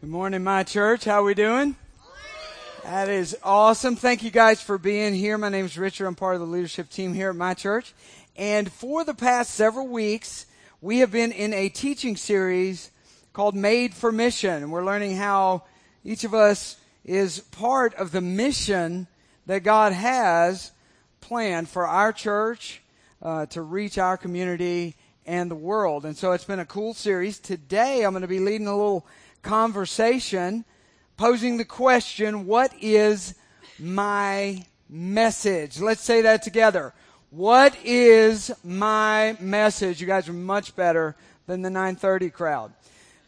[0.00, 1.04] Good morning, my church.
[1.04, 1.76] How are we doing?
[2.84, 3.96] That is awesome.
[3.96, 5.36] Thank you guys for being here.
[5.36, 6.06] My name is Richard.
[6.06, 7.92] I'm part of the leadership team here at my church.
[8.34, 10.46] And for the past several weeks,
[10.80, 12.90] we have been in a teaching series
[13.34, 14.62] called Made for Mission.
[14.62, 15.64] And We're learning how
[16.02, 19.06] each of us is part of the mission
[19.44, 20.72] that God has
[21.20, 22.80] planned for our church
[23.20, 24.96] uh, to reach our community
[25.26, 26.06] and the world.
[26.06, 27.38] And so it's been a cool series.
[27.38, 29.06] Today I'm going to be leading a little
[29.42, 30.64] conversation
[31.16, 33.34] posing the question, what is
[33.78, 35.80] my message?
[35.80, 36.94] Let's say that together.
[37.30, 40.00] What is my message?
[40.00, 41.14] You guys are much better
[41.46, 42.72] than the 930 crowd.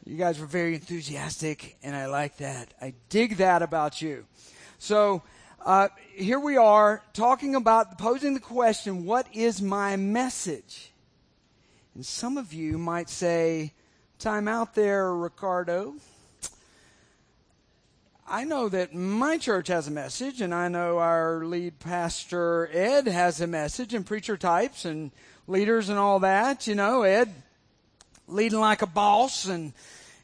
[0.04, 2.74] You guys were very enthusiastic, and I like that.
[2.80, 4.24] I dig that about you.
[4.78, 5.22] So,
[5.64, 10.90] uh, here we are talking about posing the question, what is my message?
[11.94, 13.72] And some of you might say,
[14.22, 15.94] time out there, Ricardo.
[18.24, 23.08] I know that my church has a message, and I know our lead pastor, Ed,
[23.08, 25.10] has a message, and preacher types and
[25.48, 26.68] leaders and all that.
[26.68, 27.34] You know, Ed
[28.28, 29.72] leading like a boss and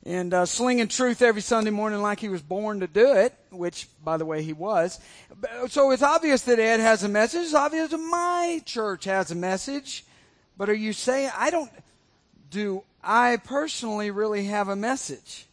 [0.07, 3.89] and uh, slinging truth every Sunday morning like he was born to do it, which,
[4.05, 5.01] by the way, he was.
[5.71, 7.43] So it's obvious that Ed has a message.
[7.43, 10.05] It's obvious that my church has a message.
[10.57, 11.71] But are you saying, I don't,
[12.51, 15.47] do I personally really have a message?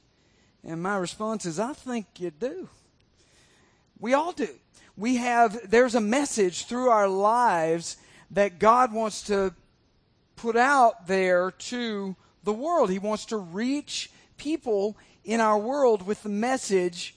[0.64, 2.70] And my response is, I think you do.
[4.00, 4.50] We all do.
[4.98, 7.98] We have, there's a message through our lives
[8.32, 9.54] that God wants to
[10.36, 12.90] put out there to the world.
[12.90, 17.16] He wants to reach people in our world with the message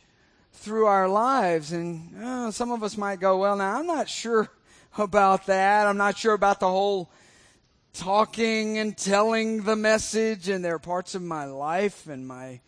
[0.52, 1.72] through our lives.
[1.72, 4.48] And uh, some of us might go, well, now I'm not sure
[4.98, 5.86] about that.
[5.86, 7.10] I'm not sure about the whole
[7.92, 10.48] talking and telling the message.
[10.48, 12.60] And there are parts of my life and my,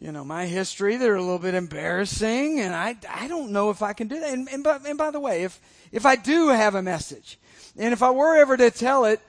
[0.00, 2.60] you know, my history that are a little bit embarrassing.
[2.60, 4.32] And I, I don't know if I can do that.
[4.32, 5.60] And, and, by, and by the way, if,
[5.92, 7.38] if I do have a message
[7.76, 9.20] and if I were ever to tell it,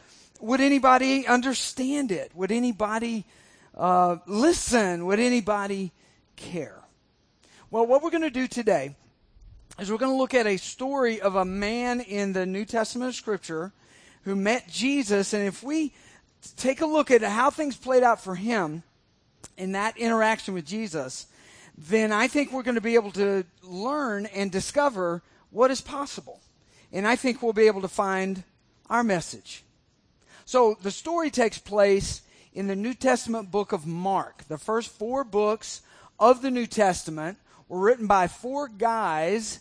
[0.42, 2.32] would anybody understand it?
[2.34, 3.26] Would anybody
[3.76, 5.06] uh, listen?
[5.06, 5.92] Would anybody
[6.36, 6.80] care?
[7.72, 8.96] Well, what we're going to do today
[9.80, 13.10] is we're going to look at a story of a man in the New Testament
[13.10, 13.72] of Scripture
[14.24, 15.34] who met Jesus.
[15.34, 15.94] And if we
[16.58, 18.84] take a look at how things played out for him
[19.58, 21.28] in that interaction with Jesus,
[21.78, 26.42] then I think we're going to be able to learn and discover what is possible.
[26.92, 28.44] And I think we'll be able to find
[28.90, 29.64] our message.
[30.46, 32.22] So the story takes place
[32.54, 34.44] in the New Testament book of Mark.
[34.48, 35.82] The first four books
[36.20, 37.38] of the New Testament
[37.68, 39.60] were written by four guys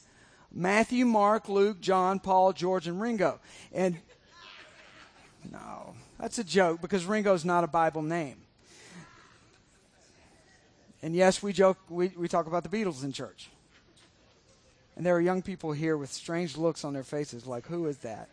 [0.51, 3.39] Matthew, Mark, Luke, John, Paul, George, and Ringo.
[3.71, 3.99] And
[5.51, 8.37] no, that's a joke because Ringo's not a Bible name.
[11.03, 13.49] And yes, we joke, we, we talk about the Beatles in church.
[14.97, 17.99] And there are young people here with strange looks on their faces like, who is
[17.99, 18.29] that?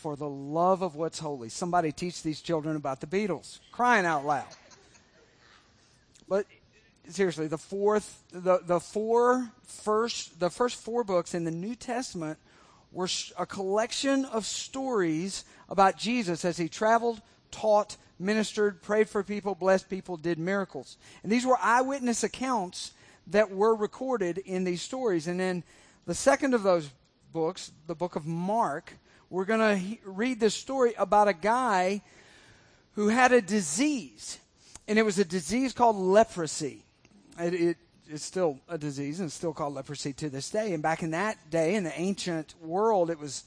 [0.00, 1.50] for the love of what's holy.
[1.50, 3.58] Somebody teach these children about the Beatles.
[3.70, 4.46] Crying out loud.
[6.26, 6.46] But
[7.08, 12.38] seriously, the fourth, the, the four first, the first four books in the New Testament
[12.92, 13.08] were
[13.38, 17.20] a collection of stories about Jesus as he traveled,
[17.50, 20.96] taught, ministered, prayed for people, blessed people, did miracles.
[21.22, 22.92] And these were eyewitness accounts
[23.28, 25.26] that were recorded in these stories.
[25.26, 25.62] And then
[26.06, 26.90] the second of those
[27.32, 28.94] books, the book of Mark,
[29.30, 32.02] we're going to he- read this story about a guy
[32.94, 34.38] who had a disease,
[34.88, 36.84] and it was a disease called leprosy.
[37.38, 37.76] It, it,
[38.10, 40.74] it's still a disease, and it's still called leprosy to this day.
[40.74, 43.44] And back in that day, in the ancient world, it was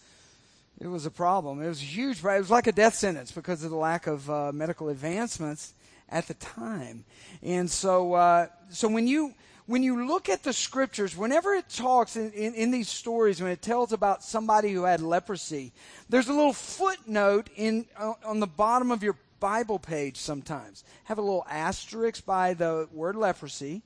[0.79, 1.61] it was a problem.
[1.61, 2.21] It was a huge.
[2.21, 2.37] Problem.
[2.37, 5.73] It was like a death sentence because of the lack of uh, medical advancements
[6.09, 7.05] at the time.
[7.41, 9.33] And so, uh, so when you
[9.65, 13.49] when you look at the scriptures, whenever it talks in, in, in, these stories, when
[13.49, 15.71] it tells about somebody who had leprosy,
[16.09, 20.83] there's a little footnote in uh, on the bottom of your Bible page sometimes.
[21.05, 23.83] Have a little asterisk by the word leprosy.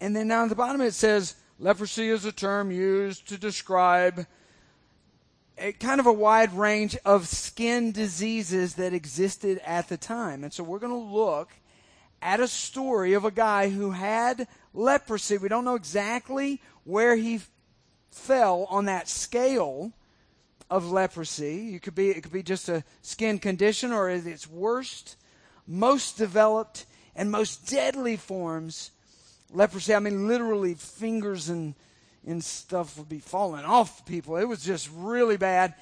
[0.00, 4.26] And then down at the bottom it says, leprosy is a term used to describe
[5.58, 10.44] a kind of a wide range of skin diseases that existed at the time.
[10.44, 11.50] And so we're going to look
[12.20, 15.38] at a story of a guy who had leprosy.
[15.38, 17.40] We don't know exactly where he
[18.10, 19.92] fell on that scale
[20.68, 21.74] of leprosy.
[21.74, 25.16] It could be it could be just a skin condition or its worst,
[25.66, 28.90] most developed and most deadly forms
[29.52, 29.94] leprosy.
[29.94, 31.74] I mean literally fingers and
[32.26, 34.36] and stuff would be falling off people.
[34.36, 35.74] It was just really bad.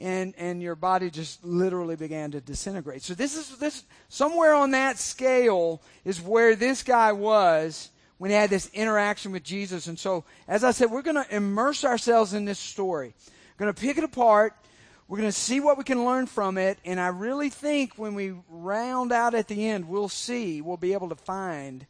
[0.00, 3.02] and and your body just literally began to disintegrate.
[3.02, 8.36] So this is this somewhere on that scale is where this guy was when he
[8.36, 9.86] had this interaction with Jesus.
[9.86, 13.14] And so, as I said, we're going to immerse ourselves in this story.
[13.56, 14.54] We're going to pick it apart.
[15.06, 16.78] We're going to see what we can learn from it.
[16.84, 20.92] And I really think when we round out at the end, we'll see, we'll be
[20.92, 21.86] able to find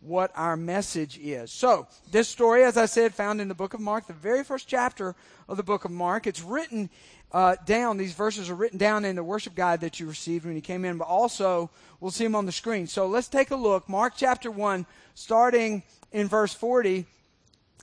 [0.00, 1.52] what our message is.
[1.52, 4.66] So, this story, as I said, found in the book of Mark, the very first
[4.66, 5.14] chapter
[5.48, 6.26] of the book of Mark.
[6.26, 6.88] It's written
[7.32, 7.98] uh, down.
[7.98, 10.84] These verses are written down in the worship guide that you received when you came
[10.84, 11.70] in, but also
[12.00, 12.86] we'll see them on the screen.
[12.86, 13.88] So, let's take a look.
[13.88, 15.82] Mark chapter 1, starting
[16.12, 17.04] in verse 40.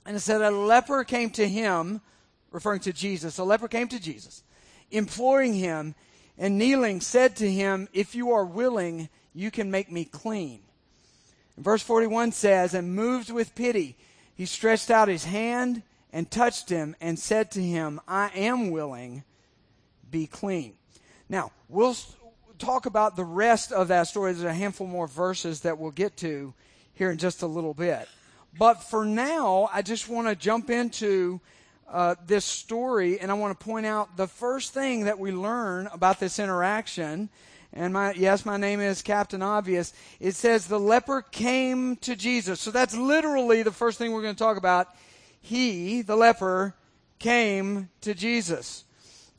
[0.04, 2.00] And it said, A leper came to him,
[2.50, 3.38] referring to Jesus.
[3.38, 4.42] A leper came to Jesus,
[4.90, 5.94] imploring him,
[6.36, 10.60] and kneeling said to him, If you are willing, you can make me clean.
[11.58, 13.96] Verse 41 says, And moved with pity,
[14.34, 15.82] he stretched out his hand
[16.12, 19.24] and touched him and said to him, I am willing,
[20.10, 20.74] be clean.
[21.28, 21.96] Now, we'll
[22.58, 24.32] talk about the rest of that story.
[24.32, 26.54] There's a handful more verses that we'll get to
[26.94, 28.08] here in just a little bit.
[28.58, 31.40] But for now, I just want to jump into
[31.88, 35.88] uh, this story and I want to point out the first thing that we learn
[35.92, 37.28] about this interaction
[37.78, 39.92] and my yes my name is captain obvious.
[40.20, 42.60] It says the leper came to jesus.
[42.60, 44.88] So that's literally the first thing we're going to talk about.
[45.40, 46.74] He the leper
[47.18, 48.84] came to jesus.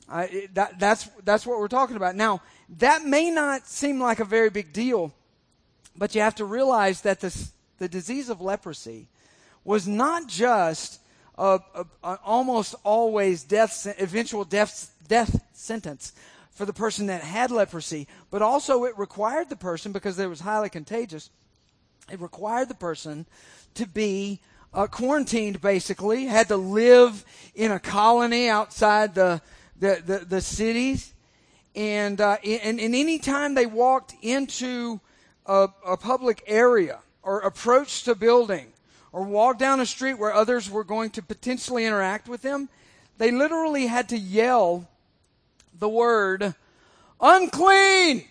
[0.08, 2.16] Uh, that, that's that's what we're talking about.
[2.16, 2.40] Now
[2.78, 5.12] that may not seem like a very big deal
[5.96, 9.06] but you have to realize that this, the disease of leprosy
[9.64, 11.00] was not just
[11.36, 16.12] a, a, a almost always death eventual death death sentence
[16.60, 20.40] for the person that had leprosy, but also it required the person, because it was
[20.40, 21.30] highly contagious,
[22.12, 23.24] it required the person
[23.72, 24.40] to be
[24.74, 27.24] uh, quarantined basically, had to live
[27.54, 29.40] in a colony outside the,
[29.78, 31.14] the, the, the cities.
[31.74, 35.00] And, uh, and, and any time they walked into
[35.46, 38.66] a, a public area or approached a building
[39.12, 42.68] or walked down a street where others were going to potentially interact with them,
[43.16, 44.90] they literally had to yell
[45.80, 46.54] the word
[47.20, 48.24] unclean.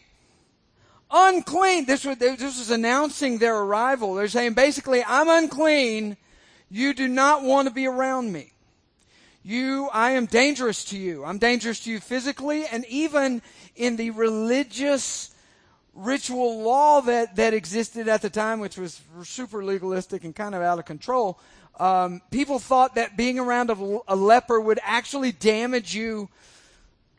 [1.11, 1.85] Unclean.
[1.85, 4.13] This was, this was announcing their arrival.
[4.13, 6.15] They're saying basically, I'm unclean.
[6.69, 8.53] You do not want to be around me.
[9.43, 11.25] You, I am dangerous to you.
[11.25, 13.41] I'm dangerous to you physically and even
[13.75, 15.33] in the religious
[15.95, 20.61] ritual law that, that existed at the time, which was super legalistic and kind of
[20.61, 21.39] out of control.
[21.79, 26.29] Um, people thought that being around a, a leper would actually damage you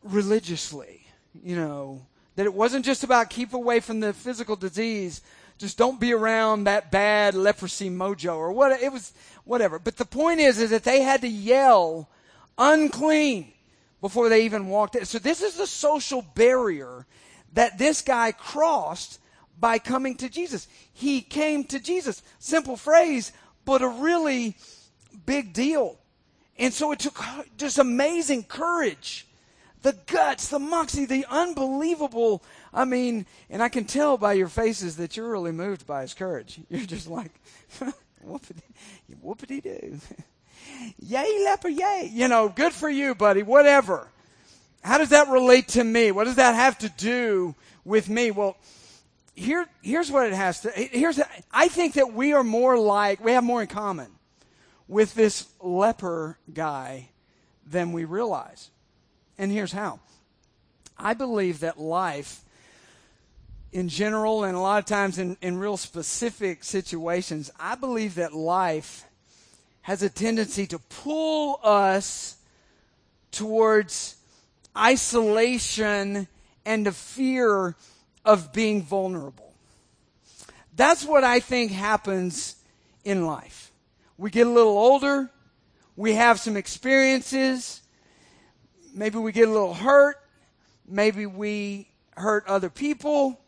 [0.03, 1.05] religiously,
[1.43, 2.05] you know,
[2.35, 5.21] that it wasn't just about keep away from the physical disease,
[5.57, 9.13] just don't be around that bad leprosy mojo or what it was
[9.43, 9.77] whatever.
[9.77, 12.09] But the point is is that they had to yell
[12.57, 13.53] unclean
[14.01, 15.05] before they even walked in.
[15.05, 17.05] So this is the social barrier
[17.53, 19.19] that this guy crossed
[19.59, 20.67] by coming to Jesus.
[20.91, 22.23] He came to Jesus.
[22.39, 23.31] Simple phrase,
[23.63, 24.57] but a really
[25.25, 25.99] big deal.
[26.57, 27.23] And so it took
[27.57, 29.27] just amazing courage
[29.81, 32.43] the guts, the moxie, the unbelievable.
[32.73, 36.13] I mean, and I can tell by your faces that you're really moved by his
[36.13, 36.59] courage.
[36.69, 37.31] You're just like,
[38.25, 39.99] whoopity, doo.
[40.99, 42.09] yay, leper, yay.
[42.13, 44.07] You know, good for you, buddy, whatever.
[44.83, 46.11] How does that relate to me?
[46.11, 47.55] What does that have to do
[47.85, 48.31] with me?
[48.31, 48.57] Well,
[49.35, 51.19] here, here's what it has to, here's,
[51.51, 54.11] I think that we are more like, we have more in common
[54.87, 57.09] with this leper guy
[57.65, 58.70] than we realize.
[59.41, 59.99] And here's how
[60.95, 62.43] I believe that life,
[63.71, 68.33] in general, and a lot of times in, in real specific situations, I believe that
[68.33, 69.03] life
[69.81, 72.37] has a tendency to pull us
[73.31, 74.15] towards
[74.77, 76.27] isolation
[76.63, 77.75] and the fear
[78.23, 79.53] of being vulnerable.
[80.75, 82.57] That's what I think happens
[83.03, 83.71] in life.
[84.19, 85.31] We get a little older,
[85.95, 87.80] we have some experiences,
[88.93, 90.17] maybe we get a little hurt.
[90.87, 93.39] Maybe we hurt other people.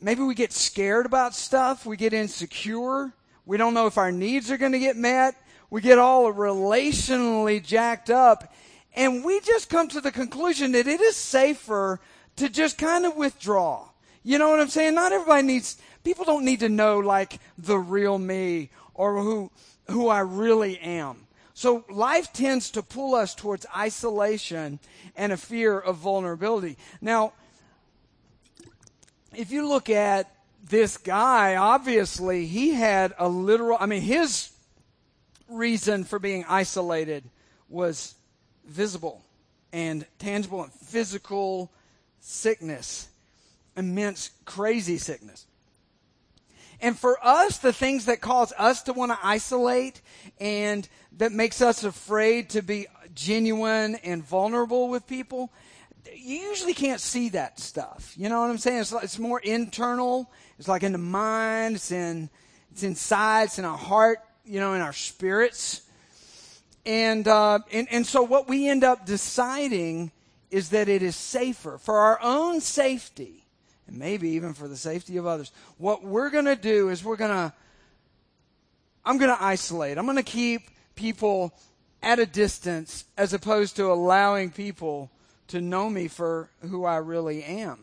[0.00, 1.84] Maybe we get scared about stuff.
[1.84, 3.12] We get insecure.
[3.46, 5.34] We don't know if our needs are going to get met.
[5.70, 8.52] We get all relationally jacked up.
[8.94, 12.00] And we just come to the conclusion that it is safer
[12.36, 13.88] to just kind of withdraw.
[14.22, 14.94] You know what I'm saying?
[14.94, 19.50] Not everybody needs, people don't need to know like the real me or who,
[19.88, 21.26] who I really am.
[21.60, 24.78] So life tends to pull us towards isolation
[25.14, 26.78] and a fear of vulnerability.
[27.02, 27.34] Now,
[29.34, 30.34] if you look at
[30.66, 34.52] this guy, obviously he had a literal, I mean, his
[35.50, 37.24] reason for being isolated
[37.68, 38.14] was
[38.64, 39.22] visible.
[39.70, 41.70] and tangible and physical
[42.20, 43.08] sickness,
[43.76, 45.46] immense, crazy sickness.
[46.80, 50.00] And for us, the things that cause us to want to isolate
[50.40, 55.52] and that makes us afraid to be genuine and vulnerable with people,
[56.14, 58.14] you usually can't see that stuff.
[58.16, 58.80] You know what I'm saying?
[58.80, 60.30] It's, it's more internal.
[60.58, 61.76] It's like in the mind.
[61.76, 62.30] It's in,
[62.72, 63.44] it's inside.
[63.44, 65.82] It's in our heart, you know, in our spirits.
[66.86, 70.12] And, uh, and, and so what we end up deciding
[70.50, 73.39] is that it is safer for our own safety
[73.90, 75.52] and maybe even for the safety of others.
[75.76, 77.52] What we're going to do is we're going to,
[79.04, 79.98] I'm going to isolate.
[79.98, 80.62] I'm going to keep
[80.94, 81.52] people
[82.02, 85.10] at a distance as opposed to allowing people
[85.48, 87.78] to know me for who I really am.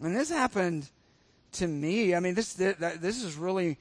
[0.00, 0.88] And this happened
[1.52, 2.14] to me.
[2.14, 3.78] I mean, this, this is really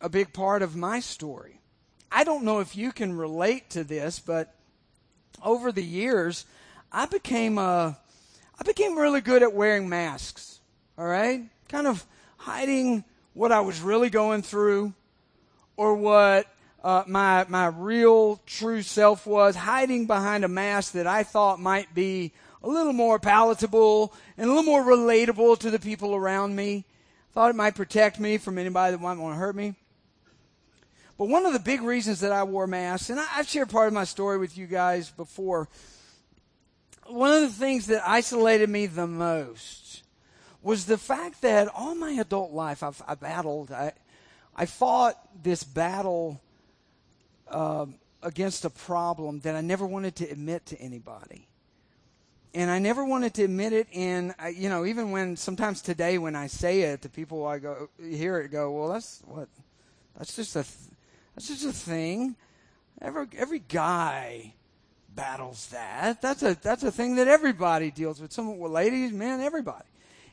[0.00, 1.60] a big part of my story.
[2.12, 4.54] I don't know if you can relate to this, but
[5.42, 6.46] over the years,
[6.92, 7.98] I became a,
[8.58, 10.53] I became really good at wearing masks.
[10.96, 14.94] All right, kind of hiding what I was really going through,
[15.76, 16.46] or what
[16.84, 21.92] uh, my my real true self was, hiding behind a mask that I thought might
[21.94, 22.32] be
[22.62, 26.84] a little more palatable and a little more relatable to the people around me.
[27.32, 29.74] Thought it might protect me from anybody that might want to hurt me.
[31.18, 33.88] But one of the big reasons that I wore masks, and I, have shared part
[33.88, 35.68] of my story with you guys before,
[37.06, 39.83] one of the things that isolated me the most
[40.64, 43.92] was the fact that all my adult life I've, I battled, I,
[44.56, 46.40] I fought this battle
[47.48, 47.86] uh,
[48.22, 51.46] against a problem that I never wanted to admit to anybody.
[52.54, 53.88] And I never wanted to admit it.
[53.92, 57.90] And, you know, even when sometimes today when I say it the people, I go,
[58.00, 59.48] hear it go, well, that's what,
[60.16, 60.64] that's just a,
[61.34, 62.36] that's just a thing.
[63.02, 64.54] Every every guy
[65.14, 66.22] battles that.
[66.22, 68.32] That's a that's a thing that everybody deals with.
[68.32, 69.84] Some well, ladies, men, everybody.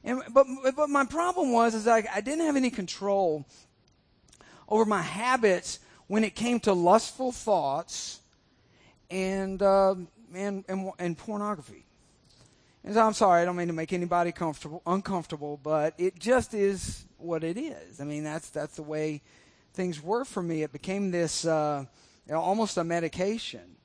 [0.03, 3.45] And but but my problem was is I I didn't have any control
[4.67, 8.21] over my habits when it came to lustful thoughts
[9.09, 9.95] and uh,
[10.33, 11.85] and, and and pornography.
[12.83, 16.53] And so I'm sorry, I don't mean to make anybody comfortable uncomfortable, but it just
[16.55, 18.01] is what it is.
[18.01, 19.21] I mean that's that's the way
[19.73, 20.63] things were for me.
[20.63, 21.85] It became this uh,
[22.27, 23.75] you know, almost a medication.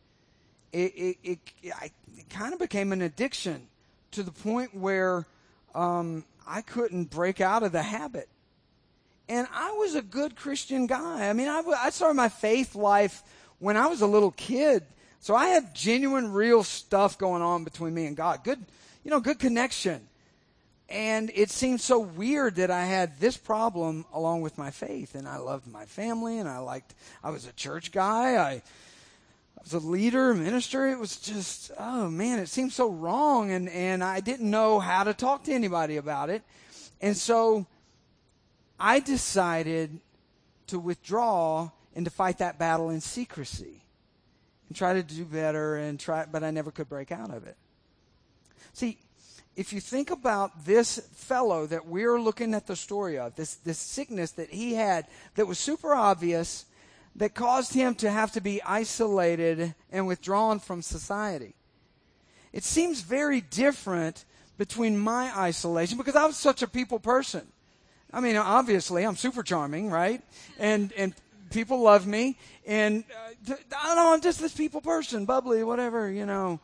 [0.73, 1.39] It, it, it,
[1.81, 3.69] I, it kind of became an addiction
[4.13, 5.27] to the point where
[5.77, 8.29] um, I couldn't break out of the habit.
[9.29, 11.29] And I was a good Christian guy.
[11.29, 13.23] I mean, I, I started my faith life
[13.59, 14.85] when I was a little kid.
[15.21, 18.45] So I had genuine, real stuff going on between me and God.
[18.45, 18.65] Good,
[19.05, 20.09] you know, good connection.
[20.89, 25.17] And it seemed so weird that I had this problem along with my faith.
[25.17, 28.37] And I loved my family and I liked, I was a church guy.
[28.37, 28.63] I,
[29.67, 30.87] I was a leader, minister.
[30.87, 33.51] It was just, oh man, it seemed so wrong.
[33.51, 36.43] And, and I didn't know how to talk to anybody about it.
[37.01, 37.67] And so
[38.79, 39.99] I decided
[40.69, 43.83] to withdraw and to fight that battle in secrecy
[44.69, 47.57] and try to do better and try, but I never could break out of it.
[48.73, 48.99] See,
[49.57, 53.79] if you think about this fellow that we're looking at the story of, this, this
[53.79, 56.67] sickness that he had that was super obvious,
[57.17, 61.55] that caused him to have to be isolated and withdrawn from society.
[62.53, 64.25] It seems very different
[64.59, 67.47] between my isolation because I was such a people person.
[68.13, 70.23] I mean, obviously, I'm super charming, right?
[70.59, 71.15] And, and
[71.51, 72.39] people love me.
[72.67, 73.05] And
[73.49, 76.61] uh, I don't know, I'm just this people person, bubbly, whatever, you know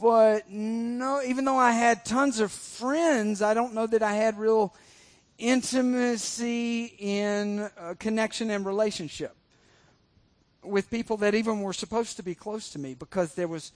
[0.00, 4.38] but no, even though I had tons of friends, I don't know that I had
[4.38, 4.74] real
[5.38, 9.36] intimacy in connection and relationship
[10.62, 13.72] with people that even were supposed to be close to me because there was,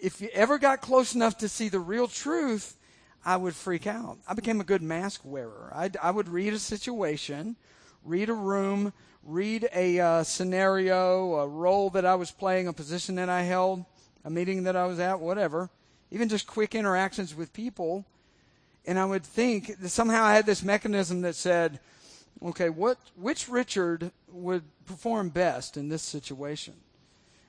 [0.00, 2.76] if you ever got close enough to see the real truth,
[3.24, 4.18] I would freak out.
[4.26, 5.70] I became a good mask wearer.
[5.74, 7.56] I'd, I would read a situation,
[8.04, 13.16] read a room, read a uh, scenario, a role that I was playing, a position
[13.16, 13.84] that I held
[14.24, 15.70] a meeting that I was at, whatever,
[16.10, 18.04] even just quick interactions with people.
[18.86, 21.80] And I would think that somehow I had this mechanism that said,
[22.42, 26.74] okay, what, which Richard would perform best in this situation?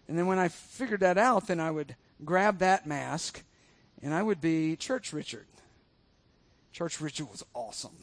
[0.07, 1.95] And then when I figured that out, then I would
[2.25, 3.43] grab that mask
[4.01, 5.45] and I would be Church Richard.
[6.73, 7.95] Church Richard was awesome.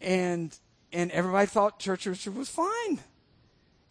[0.00, 0.56] And
[0.92, 3.00] and everybody thought Church Richard was fine.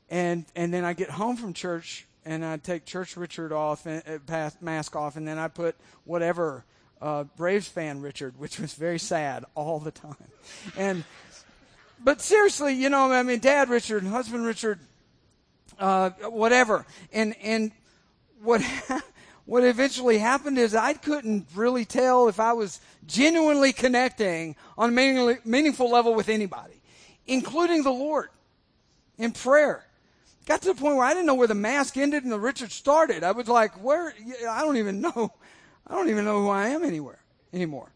[0.09, 4.03] And and then I get home from church and I'd take Church Richard off, and,
[4.07, 6.65] uh, mask off, and then I put whatever
[7.01, 10.15] uh, Braves fan Richard, which was very sad all the time.
[10.77, 11.03] And
[12.03, 14.79] but seriously, you know, I mean, Dad Richard, husband Richard,
[15.77, 17.71] uh, whatever, and and
[18.41, 18.61] what
[19.45, 25.37] what eventually happened is I couldn't really tell if I was genuinely connecting on a
[25.43, 26.81] meaningful level with anybody,
[27.27, 28.29] including the Lord
[29.17, 29.85] in prayer.
[30.45, 32.71] Got to the point where I didn't know where the mask ended and the Richard
[32.71, 33.23] started.
[33.23, 34.13] I was like, where?
[34.49, 35.33] I don't even know.
[35.89, 37.19] I don't even know who I am anywhere
[37.53, 37.91] anymore.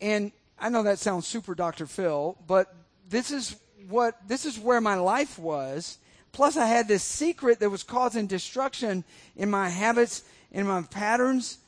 [0.00, 1.86] And I know that sounds super Dr.
[1.86, 2.74] Phil, but
[3.08, 3.56] this is
[3.88, 5.98] what, this is where my life was.
[6.32, 9.04] Plus I had this secret that was causing destruction
[9.36, 11.58] in my habits in my patterns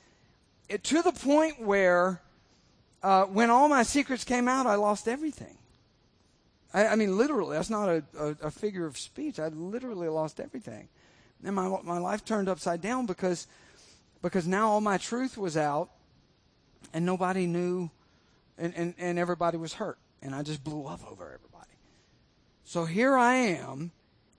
[0.68, 2.20] it, to the point where
[3.02, 5.56] uh, when all my secrets came out, I lost everything.
[6.74, 9.38] I, I mean, literally, that's not a, a, a, figure of speech.
[9.38, 10.88] I literally lost everything.
[11.44, 13.46] And my, my life turned upside down because,
[14.22, 15.90] because now all my truth was out
[16.92, 17.90] and nobody knew
[18.56, 19.98] and, and, and everybody was hurt.
[20.22, 21.70] And I just blew up over everybody.
[22.64, 23.92] So here I am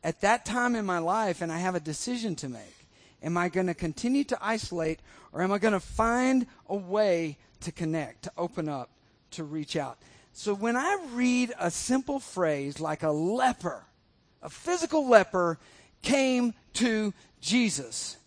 [0.04, 2.76] at that time in my life and I have a decision to make.
[3.24, 5.00] Am I going to continue to isolate
[5.32, 8.90] or am I going to find a way to connect, to open up,
[9.32, 9.98] to reach out?
[10.32, 13.84] So when I read a simple phrase like a leper,
[14.42, 15.60] a physical leper
[16.02, 18.18] came to Jesus,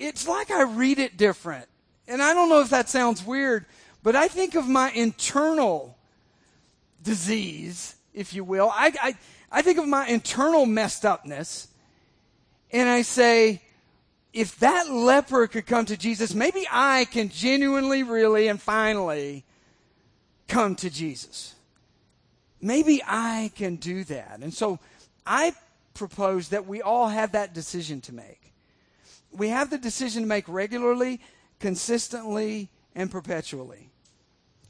[0.00, 1.66] it's like I read it different.
[2.08, 3.66] And I don't know if that sounds weird,
[4.02, 5.96] but I think of my internal
[7.02, 8.70] disease, if you will.
[8.74, 9.14] I, I,
[9.52, 11.68] I think of my internal messed upness,
[12.72, 13.62] and I say,
[14.32, 19.44] if that leper could come to Jesus, maybe I can genuinely, really, and finally
[20.48, 21.54] come to Jesus.
[22.60, 24.38] Maybe I can do that.
[24.40, 24.78] And so
[25.26, 25.52] I
[25.94, 28.49] propose that we all have that decision to make.
[29.32, 31.20] We have the decision to make regularly,
[31.58, 33.90] consistently, and perpetually.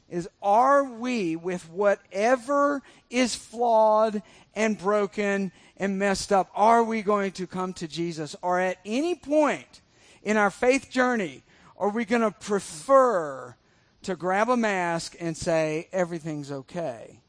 [0.09, 4.21] Is are we with whatever is flawed
[4.53, 8.35] and broken and messed up, are we going to come to Jesus?
[8.41, 9.81] Or at any point
[10.21, 11.43] in our faith journey,
[11.77, 13.55] are we going to prefer
[14.03, 17.21] to grab a mask and say, everything's okay?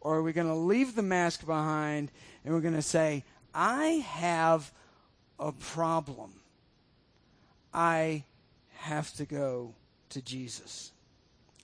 [0.00, 2.10] Or are we going to leave the mask behind
[2.44, 4.72] and we're going to say, I have
[5.38, 6.37] a problem.
[7.72, 8.24] I
[8.78, 9.74] have to go
[10.10, 10.92] to Jesus.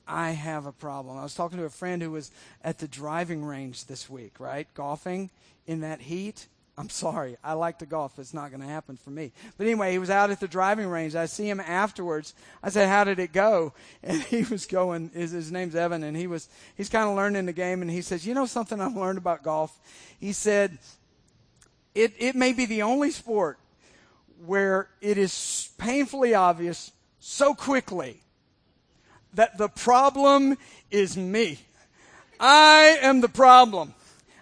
[0.07, 1.17] I have a problem.
[1.17, 2.31] I was talking to a friend who was
[2.62, 4.67] at the driving range this week, right?
[4.75, 5.31] Golfing
[5.67, 6.47] in that heat.
[6.77, 7.37] I'm sorry.
[7.43, 8.19] I like to golf.
[8.19, 9.33] It's not going to happen for me.
[9.57, 11.14] But anyway, he was out at the driving range.
[11.14, 12.35] I see him afterwards.
[12.64, 15.11] I said, "How did it go?" And he was going.
[15.14, 17.81] His, his name's Evan, and he was he's kind of learning the game.
[17.81, 19.79] And he says, "You know something I've learned about golf?"
[20.19, 20.79] He said,
[21.95, 23.59] "It it may be the only sport
[25.14, 28.20] it is painfully obvious so quickly
[29.35, 30.59] that the problem
[30.90, 31.61] is me.
[32.40, 33.94] I am the problem."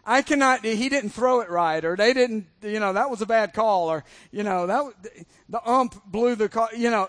[0.05, 3.27] I cannot, he didn't throw it right, or they didn't, you know, that was a
[3.27, 5.15] bad call, or, you know, that,
[5.49, 7.09] the ump blew the call, you know,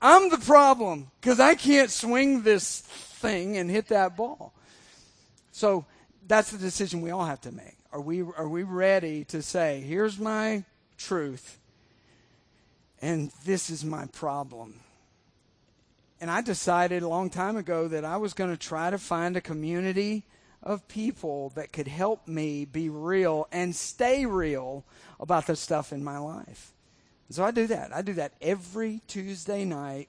[0.00, 4.54] I'm the problem because I can't swing this thing and hit that ball.
[5.50, 5.84] So
[6.28, 7.76] that's the decision we all have to make.
[7.92, 10.62] Are we, are we ready to say, here's my
[10.96, 11.58] truth,
[13.00, 14.80] and this is my problem?
[16.20, 19.36] And I decided a long time ago that I was going to try to find
[19.36, 20.24] a community
[20.62, 24.84] of people that could help me be real and stay real
[25.20, 26.72] about the stuff in my life.
[27.30, 27.94] so I do that.
[27.94, 30.08] I do that every Tuesday night,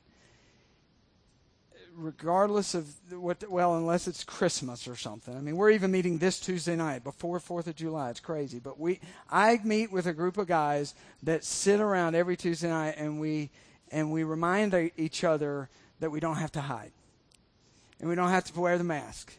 [1.99, 5.35] regardless of what, well, unless it's Christmas or something.
[5.35, 8.09] I mean, we're even meeting this Tuesday night before 4th of July.
[8.09, 8.59] It's crazy.
[8.59, 12.95] But we, I meet with a group of guys that sit around every Tuesday night
[12.97, 13.49] and we,
[13.91, 16.91] and we remind each other that we don't have to hide.
[17.99, 19.33] And we don't have to wear the mask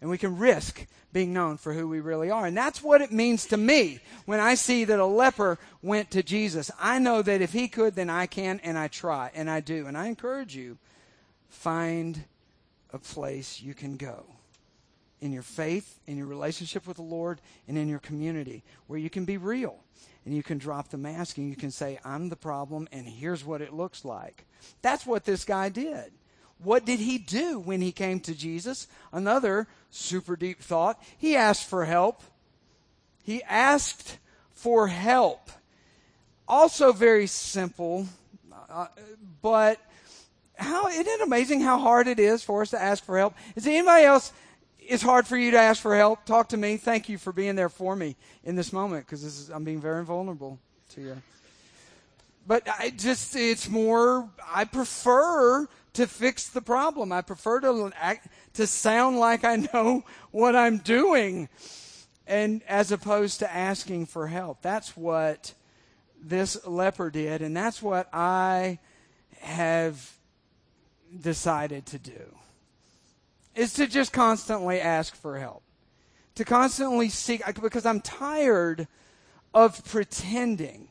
[0.00, 2.46] and we can risk being known for who we really are.
[2.46, 6.22] And that's what it means to me when I see that a leper went to
[6.22, 6.70] Jesus.
[6.78, 9.86] I know that if he could, then I can, and I try, and I do.
[9.86, 10.78] And I encourage you
[11.48, 12.24] find
[12.92, 14.24] a place you can go
[15.20, 19.10] in your faith, in your relationship with the Lord, and in your community where you
[19.10, 19.78] can be real.
[20.24, 23.44] And you can drop the mask and you can say, I'm the problem, and here's
[23.44, 24.44] what it looks like.
[24.82, 26.12] That's what this guy did.
[26.62, 28.88] What did he do when he came to Jesus?
[29.12, 31.02] Another super deep thought.
[31.16, 32.22] He asked for help.
[33.22, 34.18] He asked
[34.52, 35.50] for help.
[36.46, 38.06] Also very simple,
[38.70, 38.86] uh,
[39.40, 39.78] but
[40.58, 43.34] how isn't it amazing how hard it is for us to ask for help?
[43.56, 44.32] Is anybody else?
[44.80, 46.24] It's hard for you to ask for help.
[46.24, 46.76] Talk to me.
[46.76, 50.58] Thank you for being there for me in this moment because I'm being very vulnerable
[50.90, 51.22] to you.
[52.46, 57.12] But I just, it's more, I prefer to fix the problem.
[57.12, 61.48] I prefer to act, to sound like I know what I'm doing
[62.26, 64.62] and as opposed to asking for help.
[64.62, 65.54] That's what
[66.20, 68.78] this leper did, and that's what I
[69.40, 70.17] have
[71.20, 72.34] decided to do.
[73.54, 75.62] Is to just constantly ask for help.
[76.36, 78.86] To constantly seek, because I'm tired
[79.52, 80.88] of pretending.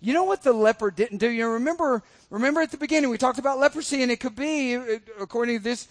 [0.00, 1.28] You know what the leper didn't do?
[1.28, 4.74] You remember, remember at the beginning we talked about leprosy, and it could be,
[5.18, 5.88] according to this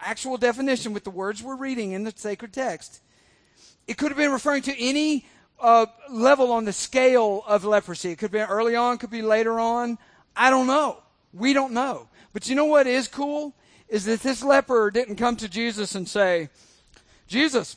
[0.00, 3.00] actual definition with the words we're reading in the sacred text,
[3.86, 5.24] it could have been referring to any
[5.60, 8.10] uh, level on the scale of leprosy.
[8.10, 9.98] It could be early on, could be later on.
[10.36, 10.98] I don't know.
[11.32, 12.08] We don't know.
[12.34, 13.54] But you know what is cool?
[13.88, 16.50] Is that this leper didn't come to Jesus and say,
[17.28, 17.76] Jesus,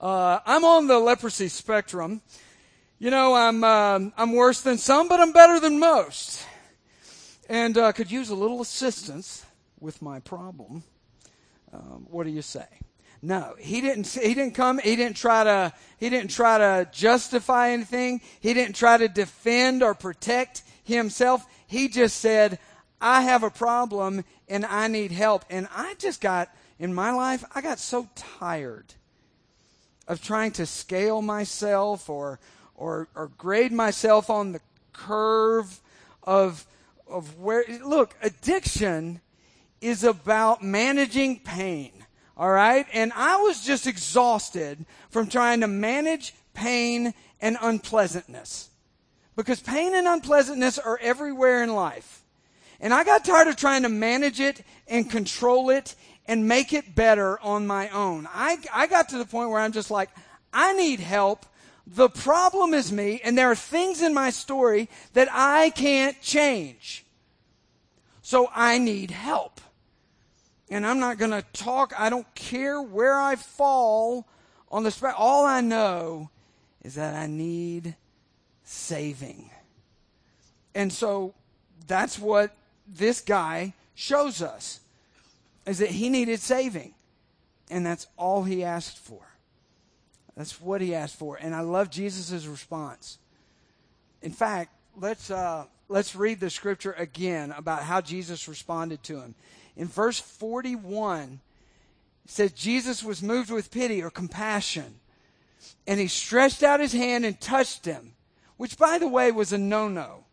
[0.00, 2.20] uh, I'm on the leprosy spectrum.
[2.98, 6.44] You know, I'm, uh, I'm worse than some, but I'm better than most.
[7.48, 9.46] And uh, could use a little assistance
[9.78, 10.82] with my problem.
[11.72, 12.66] Um, what do you say?
[13.22, 14.08] No, he didn't.
[14.08, 14.78] He didn't come.
[14.78, 15.72] He didn't try to.
[15.98, 18.20] He didn't try to justify anything.
[18.40, 21.46] He didn't try to defend or protect himself.
[21.66, 22.58] He just said,
[23.04, 27.44] "I have a problem and I need help." And I just got in my life.
[27.54, 28.94] I got so tired
[30.08, 32.40] of trying to scale myself or
[32.74, 34.60] or or grade myself on the
[34.92, 35.80] curve
[36.22, 36.66] of
[37.06, 37.64] of where.
[37.84, 39.20] Look, addiction
[39.80, 41.92] is about managing pain.
[42.36, 42.86] All right?
[42.92, 48.70] And I was just exhausted from trying to manage pain and unpleasantness.
[49.36, 52.23] Because pain and unpleasantness are everywhere in life.
[52.84, 56.94] And I got tired of trying to manage it and control it and make it
[56.94, 58.28] better on my own.
[58.32, 60.10] I, I got to the point where I'm just like,
[60.52, 61.46] I need help.
[61.86, 67.04] The problem is me, and there are things in my story that I can't change.
[68.22, 69.60] So I need help
[70.70, 71.92] and I'm not going to talk.
[71.96, 74.26] I don't care where I fall
[74.70, 75.14] on the spectrum.
[75.18, 76.30] All I know
[76.82, 77.96] is that I need
[78.64, 79.50] saving.
[80.74, 81.34] And so
[81.86, 84.80] that's what this guy shows us
[85.66, 86.94] is that he needed saving.
[87.70, 89.20] And that's all he asked for.
[90.36, 91.36] That's what he asked for.
[91.36, 93.18] And I love Jesus' response.
[94.20, 99.34] In fact, let's, uh, let's read the scripture again about how Jesus responded to him
[99.76, 101.40] in verse 41,
[102.24, 105.00] it says Jesus was moved with pity or compassion.
[105.86, 108.12] And he stretched out his hand and touched him,
[108.56, 110.24] which, by the way, was a no no.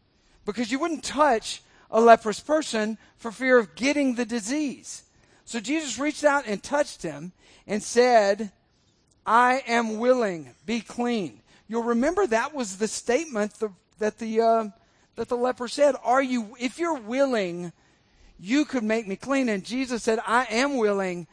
[0.46, 1.62] Because you wouldn't touch
[1.92, 5.04] a leprous person for fear of getting the disease.
[5.46, 7.34] So Jesus reached out and touched him
[7.68, 8.52] and said,
[9.26, 11.42] I am willing, be clean.
[11.68, 13.54] You'll remember that was the statement
[14.00, 14.68] that the, uh,
[15.16, 15.96] that the leper said.
[16.04, 17.72] Are you, if you're willing,
[18.40, 19.48] you could make me clean.
[19.50, 21.28] And Jesus said, I am willing,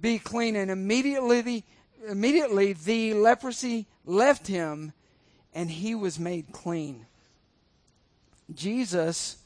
[0.00, 0.56] be clean.
[0.56, 1.62] And immediately, the,
[2.08, 4.92] immediately the leprosy left him
[5.52, 7.06] and he was made clean.
[8.52, 9.36] Jesus,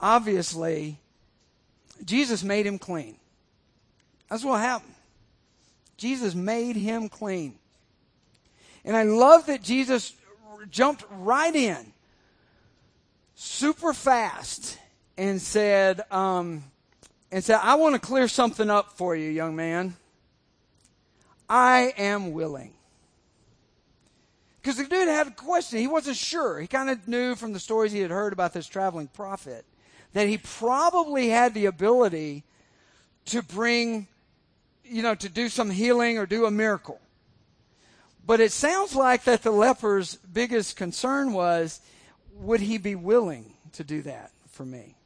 [0.00, 0.98] obviously,
[2.04, 3.16] Jesus made him clean.
[4.28, 4.94] That's what happened.
[5.96, 7.58] Jesus made him clean.
[8.84, 10.14] And I love that Jesus
[10.70, 11.92] jumped right in
[13.34, 14.78] super fast
[15.16, 16.64] and said, um,
[17.30, 19.96] and said, I want to clear something up for you, young man.
[21.48, 22.72] I am willing.
[24.60, 25.78] Because the dude had a question.
[25.78, 26.60] He wasn't sure.
[26.60, 29.64] He kind of knew from the stories he had heard about this traveling prophet
[30.12, 32.44] that he probably had the ability
[33.26, 34.06] to bring,
[34.84, 37.00] you know, to do some healing or do a miracle.
[38.26, 41.80] But it sounds like that the leper's biggest concern was
[42.34, 44.96] would he be willing to do that for me?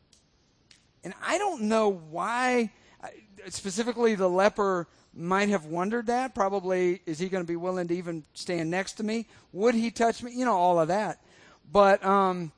[1.05, 2.71] And I don't know why,
[3.49, 6.35] specifically, the leper might have wondered that.
[6.35, 9.27] Probably, is he going to be willing to even stand next to me?
[9.53, 10.33] Would he touch me?
[10.33, 11.21] You know, all of that.
[11.71, 12.53] But, um,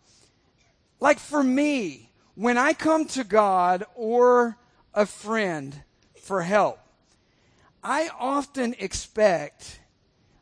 [1.00, 4.56] like for me, when I come to God or
[4.92, 5.82] a friend
[6.20, 6.78] for help,
[7.82, 9.80] I often expect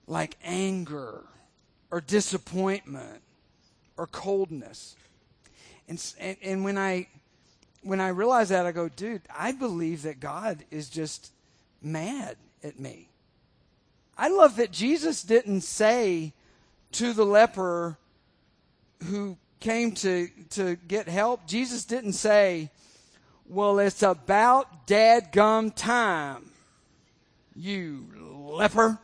[0.06, 1.24] like anger
[1.90, 3.22] or disappointment
[3.96, 4.96] or coldness.
[5.88, 7.08] And, and, and when I
[7.82, 11.32] when I realize that, I go, dude, I believe that God is just
[11.82, 13.08] mad at me.
[14.16, 16.32] I love that Jesus didn't say
[16.92, 17.98] to the leper
[19.06, 22.68] who came to, to get help, Jesus didn't say,
[23.48, 26.50] well, it's about dadgum time,
[27.54, 28.08] you
[28.52, 28.98] leper.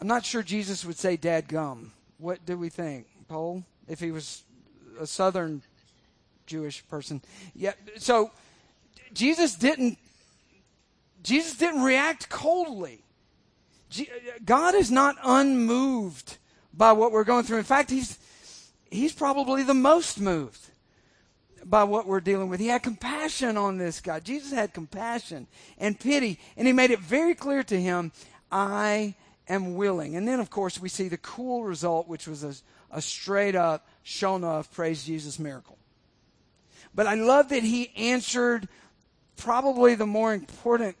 [0.00, 1.90] I'm not sure Jesus would say dadgum.
[2.18, 3.64] What do we think, Paul?
[3.88, 4.44] If he was
[5.00, 5.62] a southern
[6.46, 7.22] Jewish person.
[7.54, 8.30] Yeah, so
[9.12, 9.98] Jesus didn't
[11.22, 13.04] Jesus didn't react coldly.
[14.44, 16.38] God is not unmoved
[16.72, 17.58] by what we're going through.
[17.58, 18.18] In fact, he's,
[18.90, 20.68] he's probably the most moved
[21.64, 22.60] by what we're dealing with.
[22.60, 24.20] He had compassion on this guy.
[24.20, 25.46] Jesus had compassion
[25.78, 28.12] and pity, and he made it very clear to him,
[28.50, 29.14] I
[29.48, 30.16] am willing.
[30.16, 32.54] And then, of course, we see the cool result, which was a,
[32.90, 35.78] a straight up, shown off, praise Jesus miracle.
[36.94, 38.68] But I love that he answered
[39.36, 40.96] probably the more important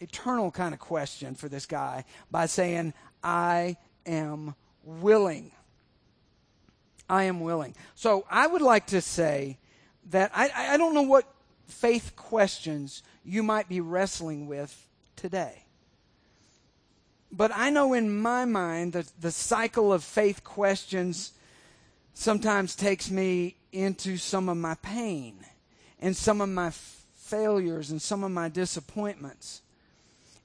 [0.00, 3.76] eternal kind of question for this guy by saying, I
[4.06, 5.50] am willing.
[7.08, 7.74] I am willing.
[7.94, 9.58] So I would like to say
[10.10, 11.24] that I, I don't know what
[11.66, 15.64] faith questions you might be wrestling with today.
[17.32, 21.32] But I know in my mind that the cycle of faith questions
[22.14, 25.44] sometimes takes me into some of my pain
[26.00, 29.60] and some of my failures and some of my disappointments.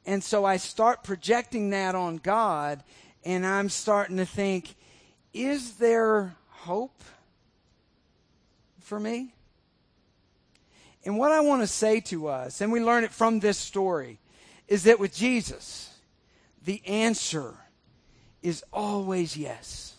[0.06, 2.84] And so I start projecting that on God,
[3.24, 4.76] and I'm starting to think,
[5.34, 7.04] is there hope
[8.80, 9.34] for me?
[11.06, 14.20] And what I want to say to us, and we learn it from this story,
[14.68, 15.98] is that with Jesus,
[16.64, 17.56] the answer
[18.42, 19.96] is always yes.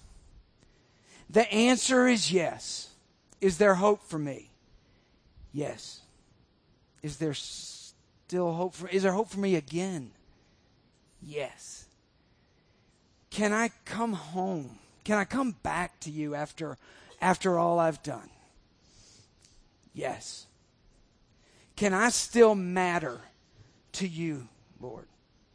[1.29, 2.91] The answer is yes.
[3.41, 4.51] Is there hope for me?
[5.53, 6.01] Yes.
[7.03, 10.13] Is there still hope for is there hope for me again?
[11.21, 11.82] Yes.
[13.33, 14.79] Can I come home?
[15.05, 16.77] Can I come back to you after
[17.19, 18.29] after all I've done?
[19.95, 20.47] Yes.
[21.75, 23.23] Can I still matter
[23.93, 25.07] to you, Lord?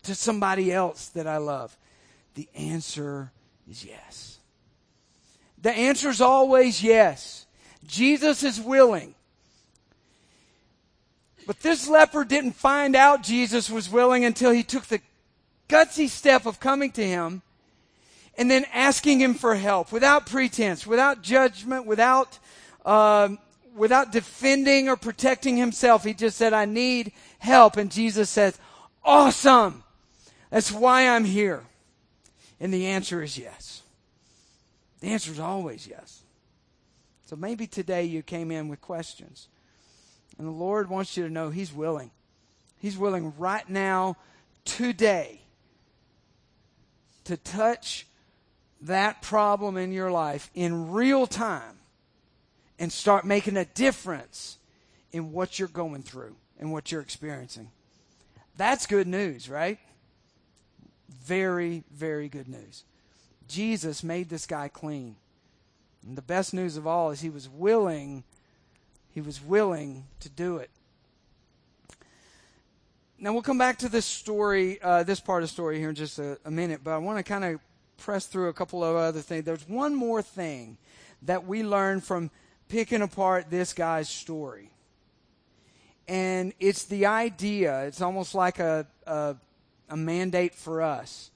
[0.04, 1.78] To somebody else that I love?
[2.34, 3.32] The answer
[3.70, 4.40] is yes.
[5.62, 7.46] The answer is always yes.
[7.86, 9.13] Jesus is willing.
[11.46, 15.02] But this leper didn't find out Jesus was willing until he took the
[15.70, 17.44] gutsy step of coming to him
[18.38, 22.38] and then asking him for help without pretense, without judgment, without,
[22.86, 23.39] um,
[23.76, 26.04] without defending or protecting himself.
[26.04, 27.78] He just said, I need help.
[27.78, 28.58] And Jesus says,
[29.04, 29.84] Awesome.
[30.50, 31.63] That's why I'm here.
[32.60, 33.82] And the answer is yes.
[35.00, 36.23] The answer is always yes.
[37.26, 39.47] So maybe today you came in with questions.
[40.38, 42.12] And the Lord wants you to know He's willing.
[42.80, 44.17] He's willing right now,
[44.65, 45.41] today,
[47.23, 48.07] to touch
[48.82, 51.78] that problem in your life in real time
[52.80, 54.58] and start making a difference
[55.12, 57.72] in what you're going through and what you're experiencing.
[58.56, 59.80] That's good news, right?
[61.10, 62.84] Very, very good news.
[63.48, 65.16] Jesus made this guy clean.
[66.06, 68.24] And the best news of all is he was willing
[69.18, 70.70] he was willing to do it.
[73.18, 75.96] Now we'll come back to this story, uh, this part of the story here in
[75.96, 77.60] just a, a minute, but I want to kind of
[77.98, 79.46] press through a couple of other things.
[79.46, 80.78] There's one more thing
[81.24, 82.30] that we learn from
[82.70, 84.70] picking apart this guy's story.
[86.08, 89.36] And it's the idea, it's almost like a, a,
[89.90, 91.32] a mandate for us.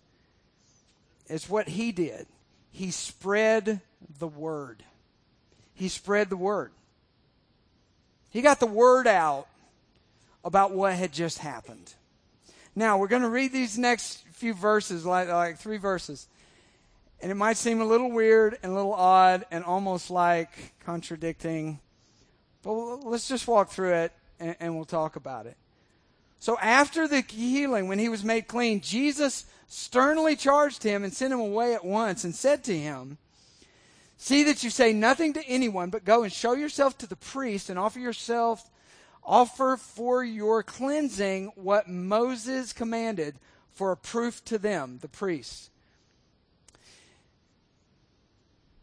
[1.27, 2.25] It's what he did.
[2.71, 3.81] He spread
[4.19, 4.83] the word.
[5.73, 6.71] He spread the word.
[8.29, 9.47] He got the word out
[10.43, 11.93] about what had just happened.
[12.75, 16.27] Now, we're going to read these next few verses, like, like three verses.
[17.21, 21.79] And it might seem a little weird and a little odd and almost like contradicting.
[22.63, 25.57] But let's just walk through it and, and we'll talk about it.
[26.39, 31.31] So, after the healing, when he was made clean, Jesus sternly charged him and sent
[31.31, 33.19] him away at once and said to him,
[34.17, 37.71] See that you say nothing to anyone, but go and show yourself to the priest
[37.71, 38.69] and offer yourself,
[39.23, 43.37] offer for your cleansing what Moses commanded
[43.71, 45.70] for a proof to them, the priests.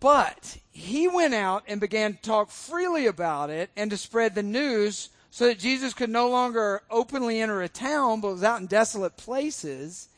[0.01, 4.43] But he went out and began to talk freely about it and to spread the
[4.43, 8.67] news so that Jesus could no longer openly enter a town, but was out in
[8.67, 10.09] desolate places.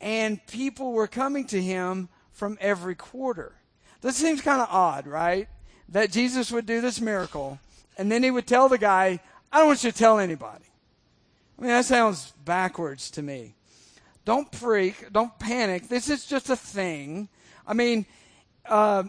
[0.00, 3.52] And people were coming to him from every quarter.
[4.00, 5.48] This seems kind of odd, right?
[5.88, 7.58] That Jesus would do this miracle,
[7.98, 9.20] and then he would tell the guy,
[9.52, 10.64] I don't want you to tell anybody.
[11.58, 13.54] I mean, that sounds backwards to me.
[14.24, 15.12] Don't freak.
[15.12, 15.88] Don't panic.
[15.88, 17.28] This is just a thing.
[17.66, 18.06] I mean,
[18.70, 19.04] uh,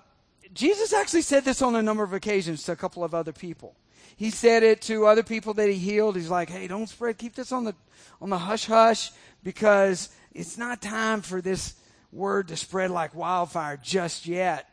[0.53, 3.75] Jesus actually said this on a number of occasions to a couple of other people.
[4.17, 6.15] He said it to other people that he healed.
[6.15, 7.17] He's like, "Hey, don't spread.
[7.17, 7.75] Keep this on the
[8.21, 9.11] on the hush hush
[9.43, 11.75] because it's not time for this
[12.11, 14.67] word to spread like wildfire just yet."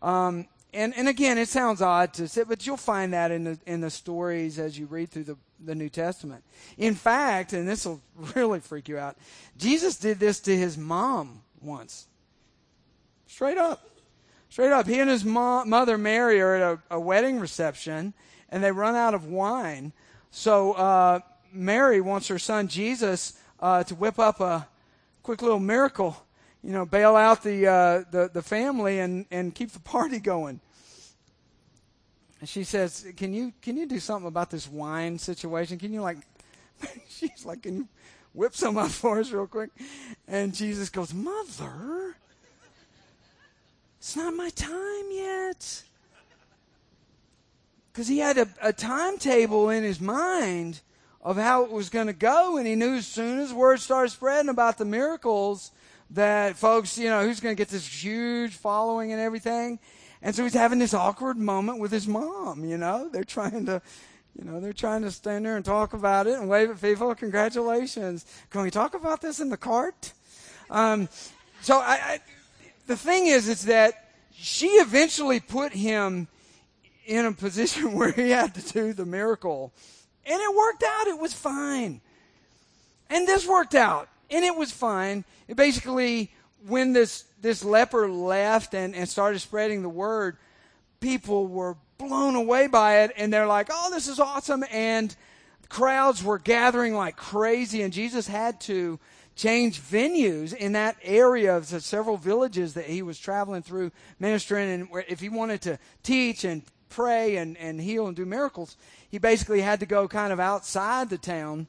[0.00, 3.58] Um, and, and again, it sounds odd to say, but you'll find that in the,
[3.64, 6.42] in the stories as you read through the, the New Testament.
[6.76, 8.00] In fact, and this will
[8.34, 9.16] really freak you out,
[9.56, 12.08] Jesus did this to his mom once.
[13.28, 13.88] Straight up.
[14.54, 14.86] Straight up.
[14.86, 18.14] He and his mo- mother Mary are at a, a, wedding reception,
[18.50, 19.92] and they run out of wine.
[20.30, 21.18] So uh,
[21.52, 24.68] Mary wants her son Jesus uh, to whip up a
[25.24, 26.24] quick little miracle,
[26.62, 30.60] you know, bail out the uh, the, the family and, and keep the party going.
[32.38, 35.78] And she says, "Can you can you do something about this wine situation?
[35.78, 36.18] Can you like?"
[37.08, 37.88] she's like, "Can you
[38.32, 39.70] whip some up for us real quick?"
[40.28, 42.14] And Jesus goes, "Mother,
[44.04, 45.82] it's not my time yet."
[47.90, 50.82] Because he had a, a timetable in his mind
[51.22, 52.58] of how it was going to go.
[52.58, 55.70] And he knew as soon as word started spreading about the miracles
[56.10, 59.78] that folks, you know, who's going to get this huge following and everything.
[60.20, 63.08] And so he's having this awkward moment with his mom, you know.
[63.08, 63.80] They're trying to,
[64.38, 67.14] you know, they're trying to stand there and talk about it and wave at people.
[67.14, 68.26] Congratulations.
[68.50, 70.12] Can we talk about this in the cart?
[70.68, 71.08] Um,
[71.62, 72.20] so I, I,
[72.86, 76.28] the thing is, is that she eventually put him
[77.06, 79.72] in a position where he had to do the miracle
[80.26, 81.06] and it worked out.
[81.06, 82.00] It was fine.
[83.10, 84.08] And this worked out.
[84.30, 85.24] And it was fine.
[85.48, 86.32] It basically,
[86.66, 90.38] when this, this leper left and, and started spreading the word,
[91.00, 93.12] people were blown away by it.
[93.16, 94.64] And they're like, oh, this is awesome.
[94.70, 95.14] And
[95.68, 97.82] crowds were gathering like crazy.
[97.82, 98.98] And Jesus had to
[99.36, 104.70] change venues in that area of the several villages that he was traveling through ministering.
[104.70, 108.76] And if he wanted to teach and pray and, and heal and do miracles,
[109.10, 111.66] he basically had to go kind of outside the town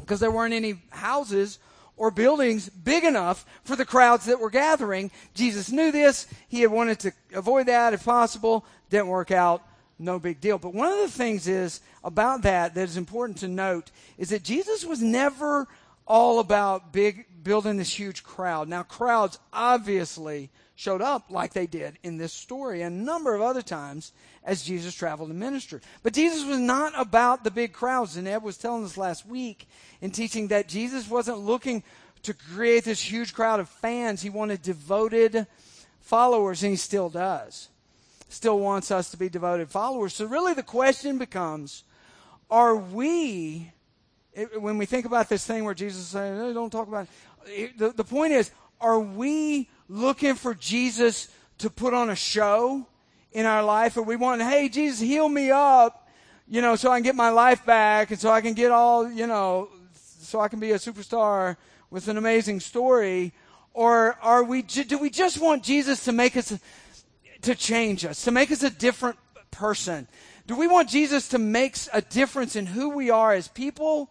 [0.00, 1.58] because there weren't any houses
[1.96, 5.10] or buildings big enough for the crowds that were gathering.
[5.32, 6.26] Jesus knew this.
[6.48, 8.64] He had wanted to avoid that if possible.
[8.90, 9.62] Didn't work out.
[9.98, 10.58] No big deal.
[10.58, 14.42] But one of the things is about that that is important to note is that
[14.42, 15.68] Jesus was never
[16.06, 18.68] all about big building this huge crowd.
[18.68, 23.40] Now crowds obviously showed up like they did in this story and a number of
[23.40, 24.12] other times
[24.42, 25.82] as Jesus traveled and ministered.
[26.02, 28.16] But Jesus was not about the big crowds.
[28.16, 29.68] And Ed was telling us last week
[30.00, 31.82] in teaching that Jesus wasn't looking
[32.22, 34.22] to create this huge crowd of fans.
[34.22, 35.46] He wanted devoted
[36.00, 37.68] followers, and he still does.
[38.28, 40.14] Still wants us to be devoted followers.
[40.14, 41.84] So, really, the question becomes
[42.50, 43.72] are we,
[44.58, 47.06] when we think about this thing where Jesus no, don't talk about
[47.46, 52.86] it, the, the point is, are we looking for Jesus to put on a show?
[53.34, 56.08] in our life, or we want, hey, Jesus, heal me up,
[56.48, 59.10] you know, so I can get my life back, and so I can get all,
[59.10, 61.56] you know, so I can be a superstar
[61.90, 63.32] with an amazing story,
[63.74, 64.62] or are we?
[64.62, 66.56] Do we just want Jesus to make us,
[67.42, 69.18] to change us, to make us a different
[69.50, 70.06] person?
[70.46, 74.10] Do we want Jesus to make a difference in who we are as people?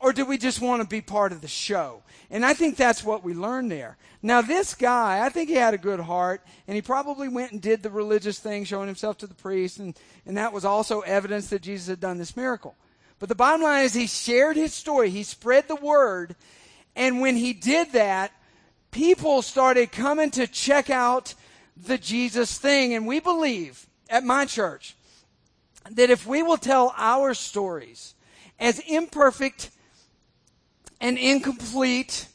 [0.00, 2.02] Or do we just want to be part of the show?
[2.30, 3.98] And I think that's what we learned there.
[4.22, 7.60] Now, this guy, I think he had a good heart, and he probably went and
[7.60, 11.50] did the religious thing, showing himself to the priest, and, and that was also evidence
[11.50, 12.76] that Jesus had done this miracle.
[13.18, 16.34] But the bottom line is he shared his story, he spread the word,
[16.96, 18.32] and when he did that,
[18.90, 21.34] people started coming to check out
[21.76, 22.94] the Jesus thing.
[22.94, 24.96] And we believe at my church
[25.90, 28.14] that if we will tell our stories
[28.58, 29.70] as imperfect
[31.00, 32.26] and incomplete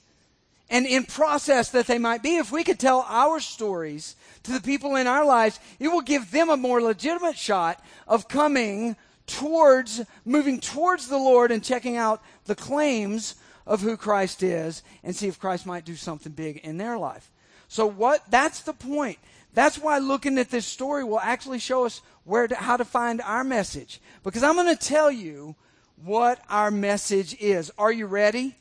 [0.70, 4.62] and in process that they might be, if we could tell our stories to the
[4.62, 8.96] people in our lives, it will give them a more legitimate shot of coming
[9.28, 13.36] towards, moving towards the Lord and checking out the claims
[13.68, 17.32] of who Christ is and see if Christ might do something big in their life.
[17.68, 19.18] So what, that's the point.
[19.54, 23.22] That's why looking at this story will actually show us where to, how to find
[23.22, 24.02] our message.
[24.24, 25.56] Because I'm going to tell you
[26.04, 27.72] what our message is.
[27.78, 28.56] Are you ready?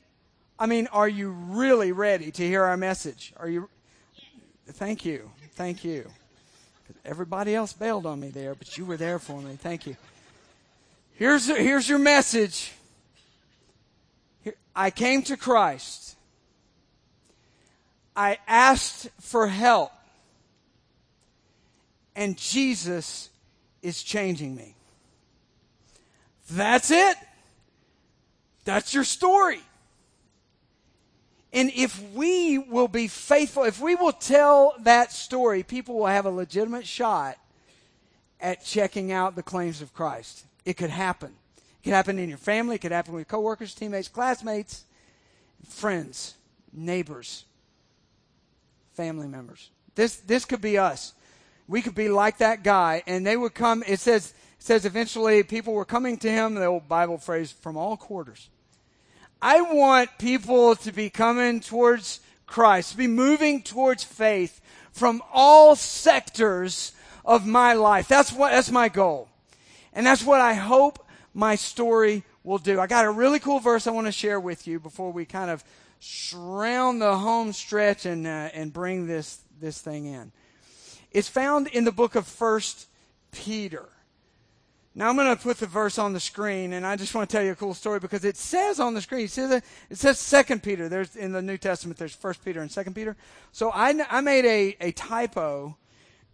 [0.59, 3.33] I mean, are you really ready to hear our message?
[3.37, 3.69] Are you?
[4.67, 5.31] Thank you.
[5.55, 6.11] Thank you.
[7.05, 9.57] Everybody else bailed on me there, but you were there for me.
[9.57, 9.97] Thank you.
[11.15, 12.73] Here's, here's your message.
[14.43, 16.17] Here, I came to Christ.
[18.17, 19.93] I asked for help.
[22.17, 23.29] And Jesus
[23.83, 24.74] is changing me.
[26.55, 27.17] That's it.
[28.65, 29.61] That's your story.
[31.53, 36.27] And if we will be faithful, if we will tell that story, people will have
[36.27, 37.39] a legitimate shot
[38.41, 40.47] at checking out the claims of Christ.
[40.65, 41.35] It could happen.
[41.57, 44.85] It could happen in your family, it could happen with coworkers, teammates, classmates,
[45.69, 46.35] friends,
[46.73, 47.45] neighbors,
[48.95, 49.71] family members.
[49.95, 51.13] This this could be us.
[51.69, 53.85] We could be like that guy, and they would come.
[53.87, 54.35] It says
[54.65, 58.49] says eventually people were coming to him, the old Bible phrase, from all quarters.
[59.43, 65.77] I want people to be coming towards Christ, to be moving towards faith from all
[65.77, 66.93] sectors
[67.27, 68.09] of my life.
[68.09, 69.29] That's what, that's my goal.
[69.93, 72.81] And that's what I hope my story will do.
[72.81, 75.51] I got a really cool verse I want to share with you before we kind
[75.51, 75.63] of
[76.35, 80.33] round the home stretch and, uh, and bring this, this thing in.
[81.11, 82.89] It's found in the book of First
[83.31, 83.91] Peter.
[84.97, 87.37] Now I'm going to put the verse on the screen, and I just want to
[87.37, 90.21] tell you a cool story because it says on the screen, it says, it says
[90.21, 90.89] Second Peter.
[90.89, 93.17] There's in the New Testament, there's First Peter and Second Peter.
[93.51, 95.77] So I, I made a, a typo,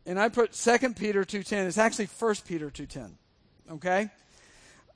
[0.05, 1.67] and I put Second Peter two ten.
[1.67, 3.17] It's actually First Peter two ten.
[3.73, 4.11] Okay,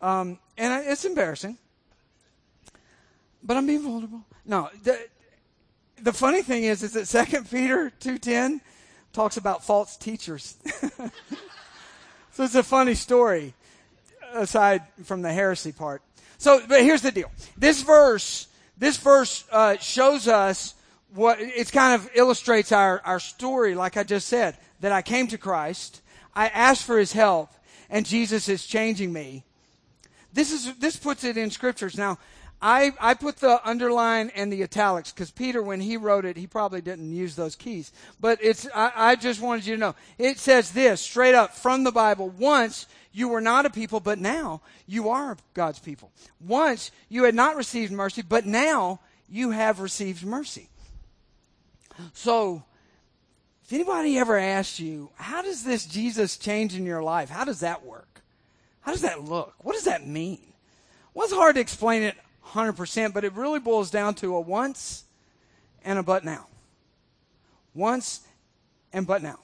[0.02, 1.56] um, and I, it's embarrassing,
[3.42, 4.26] but I'm being vulnerable.
[4.44, 5.08] No, the,
[6.02, 8.60] the funny thing is, is that Second Peter two ten
[9.14, 10.58] talks about false teachers.
[12.35, 13.55] So it's a funny story,
[14.32, 16.03] aside from the heresy part.
[16.37, 17.30] So, but here's the deal.
[17.57, 20.74] This verse, this verse uh, shows us
[21.14, 25.28] what it kind of illustrates our, our story, like I just said, that I came
[25.28, 26.03] to Christ,
[26.35, 27.51] I asked for His help,
[27.89, 29.45] and Jesus is changing me.
[30.32, 31.97] This is this puts it in scriptures.
[31.97, 32.18] Now,
[32.66, 36.46] I, I put the underline and the italics because Peter, when he wrote it, he
[36.46, 37.92] probably didn't use those keys.
[38.18, 39.94] But it's, I, I just wanted you to know.
[40.16, 42.30] It says this straight up from the Bible.
[42.30, 46.10] Once you were not a people, but now you are God's people.
[46.40, 48.98] Once you had not received mercy, but now
[49.28, 50.70] you have received mercy.
[52.14, 52.64] So,
[53.62, 57.28] if anybody ever asked you, how does this Jesus change in your life?
[57.28, 58.22] How does that work?
[58.80, 59.52] How does that look?
[59.58, 60.40] What does that mean?
[61.12, 62.16] Well, it's hard to explain it
[62.55, 65.05] 100%, but it really boils down to a once
[65.84, 66.46] and a but now.
[67.74, 68.20] Once
[68.92, 69.40] and but now.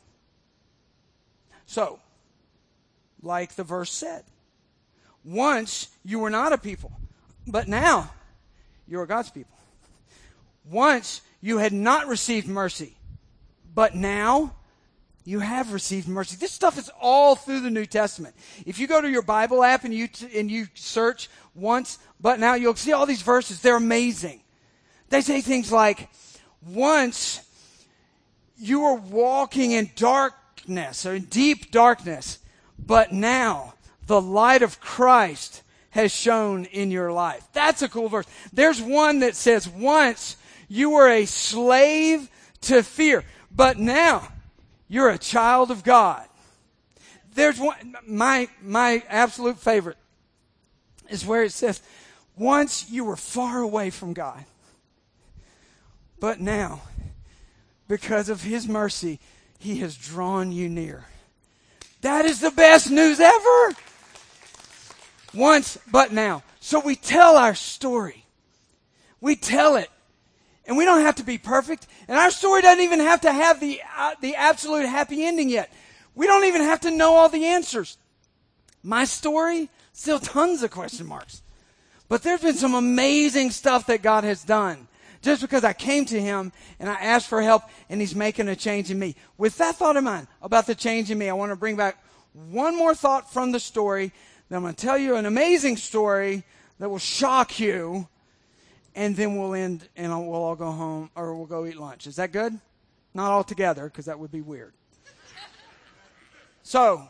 [1.66, 1.98] So,
[3.22, 4.24] like the verse said,
[5.24, 6.92] once you were not a people,
[7.46, 8.10] but now
[8.88, 9.56] you are God's people.
[10.64, 12.96] Once you had not received mercy,
[13.74, 14.54] but now
[15.24, 16.36] you have received mercy.
[16.36, 18.34] This stuff is all through the New Testament.
[18.64, 22.40] If you go to your Bible app and you t- and you search once, but
[22.40, 23.60] now you'll see all these verses.
[23.60, 24.40] They're amazing.
[25.10, 26.08] They say things like,
[26.62, 27.40] "Once
[28.56, 32.38] you were walking in darkness or in deep darkness,
[32.78, 33.74] but now
[34.06, 38.26] the light of Christ has shone in your life." That's a cool verse.
[38.52, 40.36] There's one that says, "Once
[40.68, 42.30] you were a slave
[42.62, 44.32] to fear, but now."
[44.90, 46.26] You're a child of God.
[47.32, 49.96] There's one, my, my absolute favorite
[51.08, 51.80] is where it says,
[52.36, 54.44] once you were far away from God,
[56.18, 56.82] but now,
[57.86, 59.20] because of His mercy,
[59.60, 61.04] He has drawn you near.
[62.00, 63.76] That is the best news ever.
[65.32, 66.42] Once, but now.
[66.58, 68.24] So we tell our story.
[69.20, 69.88] We tell it
[70.70, 71.88] and we don't have to be perfect.
[72.06, 75.68] And our story doesn't even have to have the, uh, the absolute happy ending yet.
[76.14, 77.98] We don't even have to know all the answers.
[78.84, 81.42] My story, still tons of question marks.
[82.08, 84.86] But there's been some amazing stuff that God has done.
[85.22, 88.54] Just because I came to Him and I asked for help and He's making a
[88.54, 89.16] change in me.
[89.38, 92.00] With that thought in mind about the change in me, I want to bring back
[92.32, 94.12] one more thought from the story.
[94.48, 96.44] Then I'm going to tell you an amazing story
[96.78, 98.06] that will shock you
[98.94, 102.06] and then we'll end and we'll all go home or we'll go eat lunch.
[102.06, 102.58] Is that good?
[103.14, 104.72] Not all together because that would be weird.
[106.62, 107.08] so,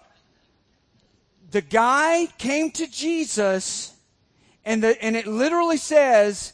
[1.51, 3.93] the guy came to Jesus
[4.65, 6.53] and the, and it literally says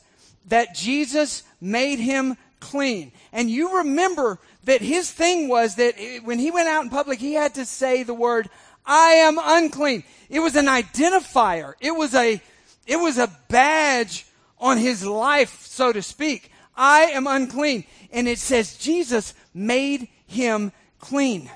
[0.48, 3.12] that Jesus made him clean.
[3.32, 7.34] And you remember that his thing was that when he went out in public, he
[7.34, 8.48] had to say the word,
[8.84, 10.04] I am unclean.
[10.28, 11.74] It was an identifier.
[11.80, 12.40] It was a,
[12.86, 14.26] it was a badge
[14.58, 16.50] on his life, so to speak.
[16.76, 17.84] I am unclean.
[18.12, 21.50] And it says Jesus made him clean.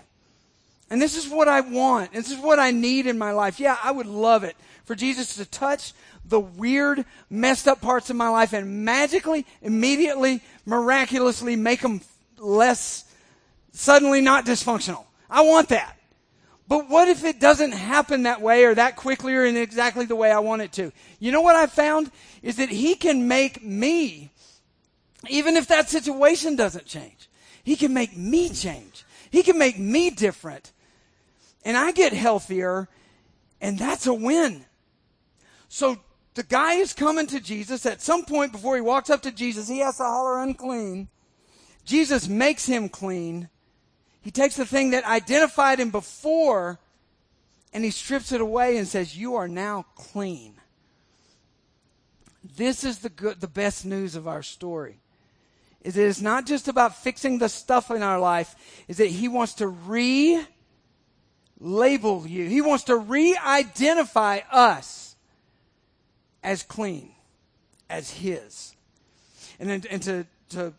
[0.91, 2.13] And this is what I want.
[2.13, 3.61] This is what I need in my life.
[3.61, 5.93] Yeah, I would love it for Jesus to touch
[6.25, 12.01] the weird, messed up parts of my life and magically, immediately, miraculously make them
[12.39, 13.05] less,
[13.73, 15.05] suddenly not dysfunctional.
[15.29, 15.97] I want that.
[16.71, 20.15] But what if it doesn't happen that way or that quickly or in exactly the
[20.15, 20.93] way I want it to?
[21.19, 22.13] You know what I found?
[22.45, 24.31] Is that He can make me,
[25.29, 27.29] even if that situation doesn't change,
[27.65, 29.05] He can make me change.
[29.33, 30.71] He can make me different.
[31.65, 32.89] And I get healthier,
[33.61, 34.65] and that's a win.
[35.69, 35.97] So
[36.35, 37.85] the guy is coming to Jesus.
[37.85, 41.09] At some point before he walks up to Jesus, he has to holler unclean.
[41.85, 43.49] Jesus makes him clean.
[44.23, 46.79] He takes the thing that identified him before
[47.73, 50.55] and he strips it away and says, You are now clean.
[52.57, 54.99] This is the good, the best news of our story.
[55.83, 58.57] is that it's not just about fixing the stuff in our life,
[58.89, 60.45] is that He wants to re
[61.61, 62.49] label you.
[62.49, 65.15] He wants to re identify us
[66.43, 67.13] as clean,
[67.89, 68.75] as His.
[69.61, 70.73] And, and to, to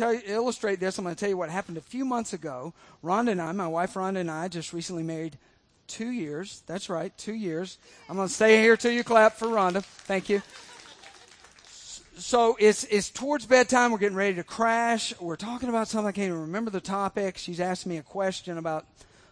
[0.00, 2.72] tell you, illustrate this, I'm going to tell you what happened a few months ago.
[3.04, 5.36] Rhonda and I, my wife Rhonda and I, just recently married
[5.86, 6.62] two years.
[6.66, 7.76] That's right, two years.
[8.08, 9.84] I'm going to stay here till you clap for Rhonda.
[9.84, 10.40] Thank you.
[12.16, 13.92] So it's it's towards bedtime.
[13.92, 15.18] We're getting ready to crash.
[15.20, 16.08] We're talking about something.
[16.08, 17.38] I can't even remember the topic.
[17.38, 18.86] She's asking me a question about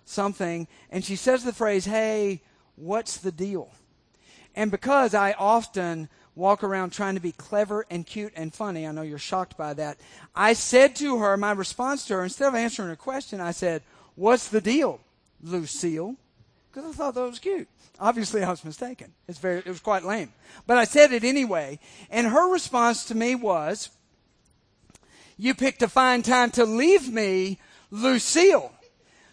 [0.07, 2.41] something, and she says the phrase, "Hey,
[2.77, 3.73] what's the deal?"
[4.55, 6.09] And because I often
[6.39, 9.75] walk around trying to be clever and cute and funny, I know you're shocked by
[9.75, 9.99] that.
[10.35, 13.83] I said to her, my response to her, instead of answering her question, I said,
[14.15, 15.01] "What's the deal,
[15.43, 16.15] Lucille?"
[16.71, 17.69] Because I thought that was cute.
[17.99, 19.13] Obviously, I was mistaken.
[19.27, 20.33] It's very, it was quite lame.
[20.67, 21.81] But I said it anyway.
[22.11, 23.91] And her response to me was,
[25.37, 27.59] You picked a fine time to leave me,
[27.91, 28.73] Lucille.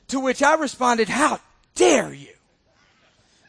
[0.08, 1.40] To which I responded, How
[1.76, 2.35] dare you?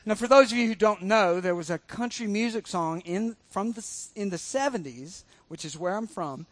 [0.07, 3.37] Now, for those of you who don't know, there was a country music song in,
[3.51, 3.85] from the,
[4.15, 6.47] in the 70s, which is where I'm from,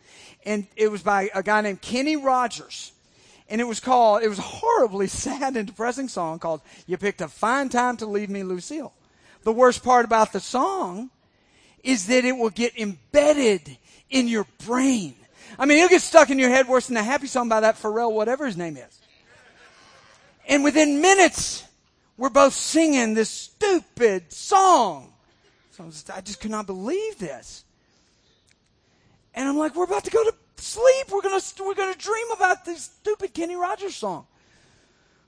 [0.44, 2.92] and it was by a guy named Kenny Rogers
[3.48, 7.20] and it was called, it was a horribly sad and depressing song called You Picked
[7.20, 8.92] a Fine Time to Leave Me, Lucille.
[9.42, 11.10] The worst part about the song
[11.82, 13.76] is that it will get embedded
[14.08, 15.14] in your brain.
[15.58, 17.76] I mean, it'll get stuck in your head worse than the happy song by that
[17.76, 18.98] Pharrell, whatever his name is.
[20.48, 21.64] And within minutes,
[22.16, 25.12] we're both singing this stupid song.
[25.72, 27.64] So I just, I just could not believe this.
[29.34, 31.10] And I'm like, we're about to go to sleep.
[31.10, 34.26] We're gonna we're gonna dream about this stupid Kenny Rogers song.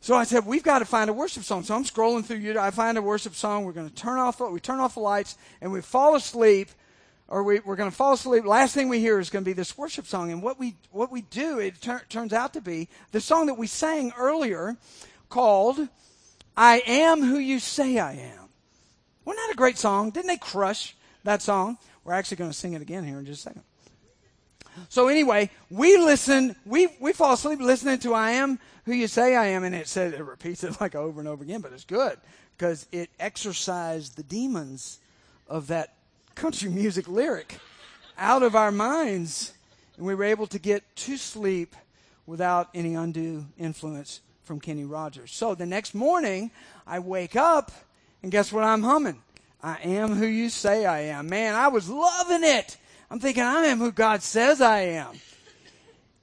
[0.00, 1.64] So I said, we've got to find a worship song.
[1.64, 2.56] So I'm scrolling through you.
[2.60, 3.64] I find a worship song.
[3.64, 4.38] We're going to turn off.
[4.38, 6.68] We turn off the lights and we fall asleep,
[7.26, 8.44] or we, going to fall asleep.
[8.44, 10.30] Last thing we hear is going to be this worship song.
[10.30, 13.54] And what we what we do, it tur- turns out to be the song that
[13.54, 14.76] we sang earlier,
[15.28, 15.88] called
[16.56, 18.48] "I Am Who You Say I Am."
[19.24, 20.10] Wasn't that a great song?
[20.10, 21.78] Didn't they crush that song?
[22.04, 23.62] We're actually going to sing it again here in just a second.
[24.88, 29.34] So anyway, we listen, we, we fall asleep listening to I am who you say
[29.34, 29.64] I am.
[29.64, 32.18] And it said, it repeats it like over and over again, but it's good
[32.56, 34.98] because it exorcised the demons
[35.48, 35.94] of that
[36.34, 37.58] country music lyric
[38.16, 39.52] out of our minds.
[39.96, 41.74] And we were able to get to sleep
[42.26, 45.32] without any undue influence from Kenny Rogers.
[45.32, 46.52] So the next morning,
[46.86, 47.72] I wake up
[48.22, 49.20] and guess what I'm humming?
[49.62, 51.28] I am who you say I am.
[51.28, 52.76] Man, I was loving it.
[53.10, 55.18] I'm thinking, I am who God says I am.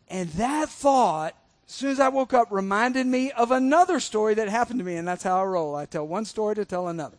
[0.08, 1.36] And that thought,
[1.68, 4.96] as soon as I woke up, reminded me of another story that happened to me,
[4.96, 5.76] and that's how I roll.
[5.76, 7.18] I tell one story to tell another.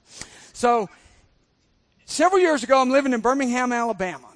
[0.53, 0.89] So,
[2.05, 4.29] several years ago, I'm living in Birmingham, Alabama.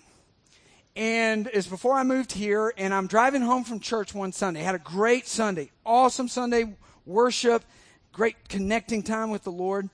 [0.98, 4.62] And it's before I moved here, and I'm driving home from church one Sunday.
[4.62, 6.74] Had a great Sunday, awesome Sunday
[7.06, 7.62] worship,
[8.12, 9.90] great connecting time with the Lord.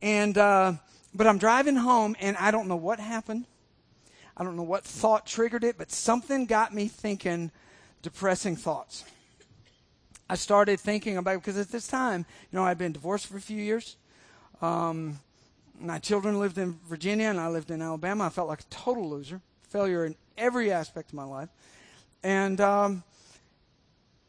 [0.00, 0.72] And, uh,
[1.12, 3.44] but I'm driving home, and I don't know what happened.
[4.38, 7.50] I don't know what thought triggered it, but something got me thinking
[8.00, 9.04] depressing thoughts.
[10.30, 13.42] I started thinking about because at this time, you know, I'd been divorced for a
[13.42, 13.98] few years.
[14.62, 15.20] Um,
[15.78, 18.24] my children lived in Virginia and I lived in Alabama.
[18.24, 21.48] I felt like a total loser, failure in every aspect of my life,
[22.22, 23.02] and um,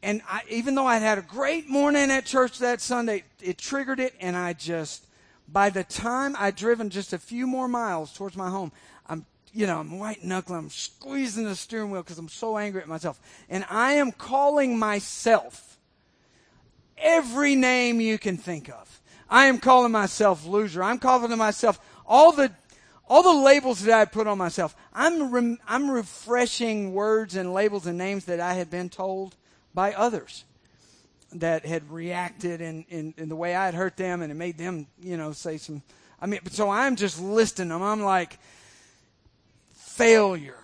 [0.02, 4.00] and I, even though I'd had a great morning at church that Sunday, it triggered
[4.00, 5.06] it, and I just
[5.52, 8.72] by the time I'd driven just a few more miles towards my home,
[9.06, 12.80] I'm, you know, I'm white knuckling, I'm squeezing the steering wheel because I'm so angry
[12.80, 13.20] at myself.
[13.48, 15.78] And I am calling myself
[16.96, 19.00] every name you can think of.
[19.28, 20.82] I am calling myself loser.
[20.82, 22.52] I'm calling to myself all the
[23.10, 24.76] all the labels that I put on myself.
[24.94, 29.34] I'm re- I'm refreshing words and labels and names that I had been told
[29.74, 30.44] by others
[31.32, 34.58] that had reacted in, in, in the way I had hurt them and it made
[34.58, 35.82] them, you know, say some
[36.20, 37.82] I mean so I'm just listing them.
[37.82, 38.38] I'm like
[39.74, 40.54] failure,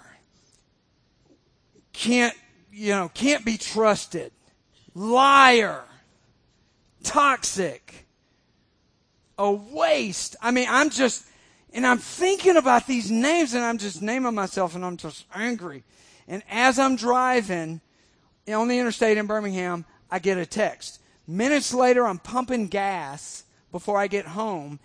[1.92, 2.34] can't,
[2.70, 4.30] you know, can't be trusted,
[4.94, 5.82] liar,
[7.03, 8.07] toxic,
[9.36, 10.36] a waste.
[10.40, 11.26] I mean, I'm just,
[11.77, 15.85] and I'm thinking about these names and I'm just naming myself and I'm just angry.
[16.27, 17.83] And as I'm driving
[18.49, 21.01] on the interstate in Birmingham, I get a text.
[21.29, 24.81] Minutes later, I'm pumping gas before I get home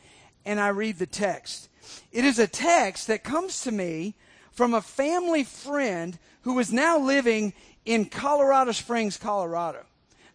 [0.45, 1.69] and I read the text.
[2.11, 4.13] It is a text that comes to me
[4.51, 7.53] from a family friend who is now living
[7.85, 9.85] in Colorado Springs, Colorado.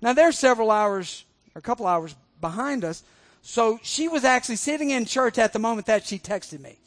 [0.01, 3.03] Now they're several hours, or a couple hours behind us.
[3.49, 6.81] So she was actually sitting in church at the moment that she texted me.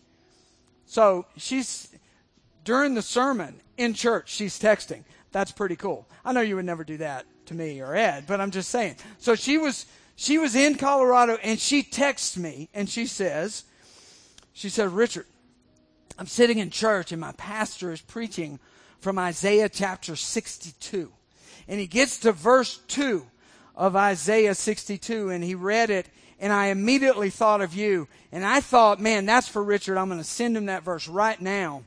[0.86, 1.88] So she's
[2.66, 5.05] during the sermon in church, she's texting.
[5.32, 6.05] That's pretty cool.
[6.26, 8.97] I know you would never do that to me or Ed, but I'm just saying.
[9.20, 9.86] So she was
[10.18, 13.64] she was in Colorado and she texts me and she says,
[14.51, 15.28] she said, Richard,
[16.18, 18.60] I'm sitting in church and my pastor is preaching
[18.99, 21.10] from Isaiah chapter 62.
[21.70, 23.26] And he gets to verse 2
[23.78, 26.10] of Isaiah 62 and he read it
[26.40, 28.08] and I immediately thought of you.
[28.32, 29.98] And I thought, man, that's for Richard.
[29.98, 31.84] I'm going to send him that verse right now.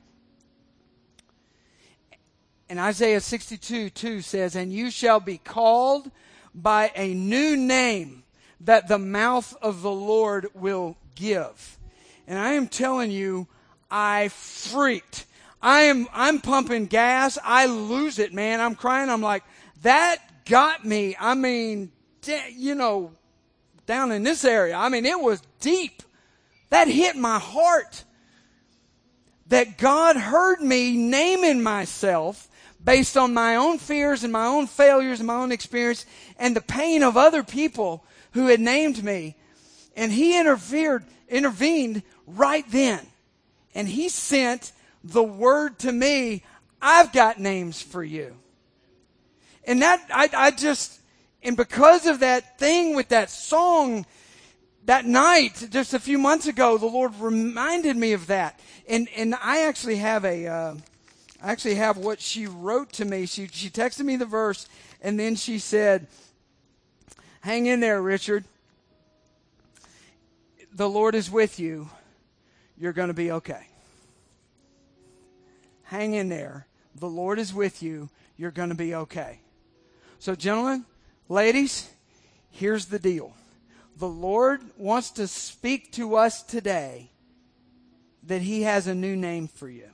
[2.68, 6.10] And Isaiah 62 2 says, And you shall be called
[6.54, 8.24] by a new name
[8.60, 11.78] that the mouth of the Lord will give.
[12.26, 13.46] And I am telling you,
[13.90, 15.26] I freaked.
[15.60, 17.38] I am, I'm pumping gas.
[17.44, 18.60] I lose it, man.
[18.60, 19.10] I'm crying.
[19.10, 19.44] I'm like,
[19.82, 21.16] that got me.
[21.18, 21.92] I mean,
[22.56, 23.12] you know,
[23.86, 24.74] down in this area.
[24.74, 26.02] I mean, it was deep.
[26.70, 28.04] That hit my heart.
[29.48, 32.48] That God heard me naming myself
[32.84, 36.06] based on my own fears and my own failures and my own experience
[36.38, 39.36] and the pain of other people who had named me.
[39.94, 43.06] And he interfered, intervened right then.
[43.74, 44.72] And he sent
[45.04, 46.44] the word to me,
[46.80, 48.34] I've got names for you.
[49.64, 50.98] And that, I, I just,
[51.42, 54.06] and because of that thing with that song,
[54.84, 58.60] that night, just a few months ago, the Lord reminded me of that.
[58.88, 60.74] And, and I actually have a, uh,
[61.42, 63.26] I actually have what she wrote to me.
[63.26, 64.68] She, she texted me the verse,
[65.00, 66.06] and then she said,
[67.40, 68.44] Hang in there, Richard.
[70.72, 71.90] The Lord is with you.
[72.78, 73.66] You're going to be okay.
[75.82, 76.66] Hang in there.
[76.94, 78.08] The Lord is with you.
[78.36, 79.40] You're going to be okay.
[80.20, 80.84] So, gentlemen,
[81.32, 81.90] ladies,
[82.50, 83.32] here's the deal.
[83.96, 87.10] The Lord wants to speak to us today
[88.24, 89.88] that He has a new name for you.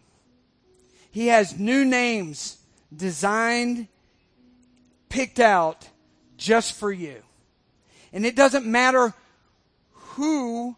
[1.11, 2.59] He has new names
[2.95, 3.89] designed,
[5.09, 5.89] picked out
[6.37, 7.23] just for you.
[8.13, 9.15] And it doesn't matter
[9.93, 10.77] who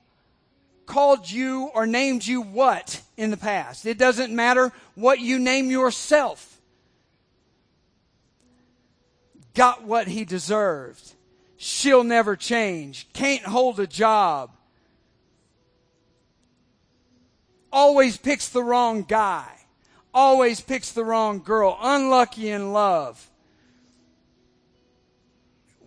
[0.86, 3.86] called you or named you what in the past.
[3.86, 6.49] It doesn't matter what you name yourself.
[9.54, 11.14] Got what he deserved.
[11.56, 13.08] She'll never change.
[13.12, 14.50] Can't hold a job.
[17.72, 19.60] Always picks the wrong guy
[20.12, 23.28] always picks the wrong girl, unlucky in love,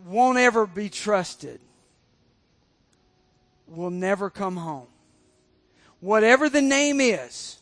[0.05, 1.59] won't ever be trusted,
[3.67, 4.87] will never come home.
[5.99, 7.59] Whatever the name is,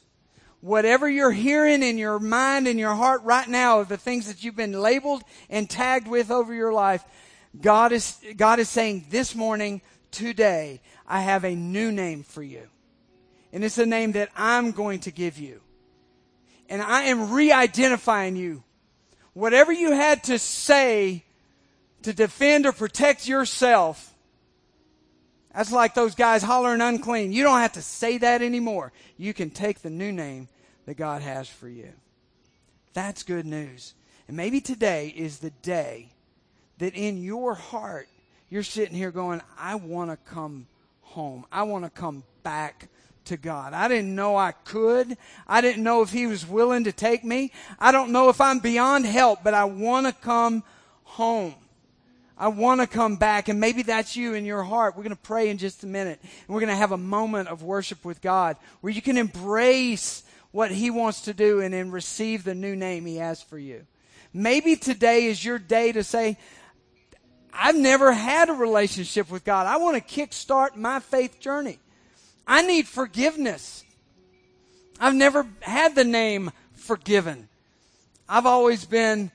[0.62, 4.44] whatever you're hearing in your mind and your heart right now of the things that
[4.44, 7.04] you've been labeled and tagged with over your life,
[7.60, 9.82] God is, God is saying this morning,
[10.12, 12.68] today, I have a new name for you.
[13.52, 15.62] And it's a name that I'm going to give you
[16.72, 18.64] and I am re identifying you.
[19.34, 21.26] Whatever you had to say
[22.02, 24.11] to defend or protect yourself,
[25.56, 27.34] that's like those guys hollering unclean.
[27.34, 28.92] You don't have to say that anymore.
[29.18, 30.48] You can take the new name
[30.86, 31.92] that God has for you.
[32.94, 33.94] That's good news.
[34.28, 36.10] And maybe today is the day
[36.78, 38.08] that in your heart,
[38.50, 40.68] you're sitting here going, I want to come
[41.02, 41.46] home.
[41.52, 42.90] I want to come back
[43.26, 43.74] to God.
[43.74, 45.18] I didn't know I could.
[45.48, 47.52] I didn't know if He was willing to take me.
[47.80, 50.64] I don't know if I'm beyond help, but I want to come
[51.04, 51.56] home.
[52.42, 54.98] I want to come back, and maybe that's you in your heart.
[54.98, 57.50] We're going to pray in just a minute, and we're going to have a moment
[57.50, 61.92] of worship with God where you can embrace what He wants to do and then
[61.92, 63.86] receive the new name He has for you.
[64.34, 66.40] Maybe today is your day to say,
[67.54, 69.68] I've never had a relationship with God.
[69.68, 71.78] I want to kickstart my faith journey.
[72.48, 73.84] I need forgiveness.
[75.00, 77.50] I've never had the name forgiven.
[78.28, 79.30] I've always been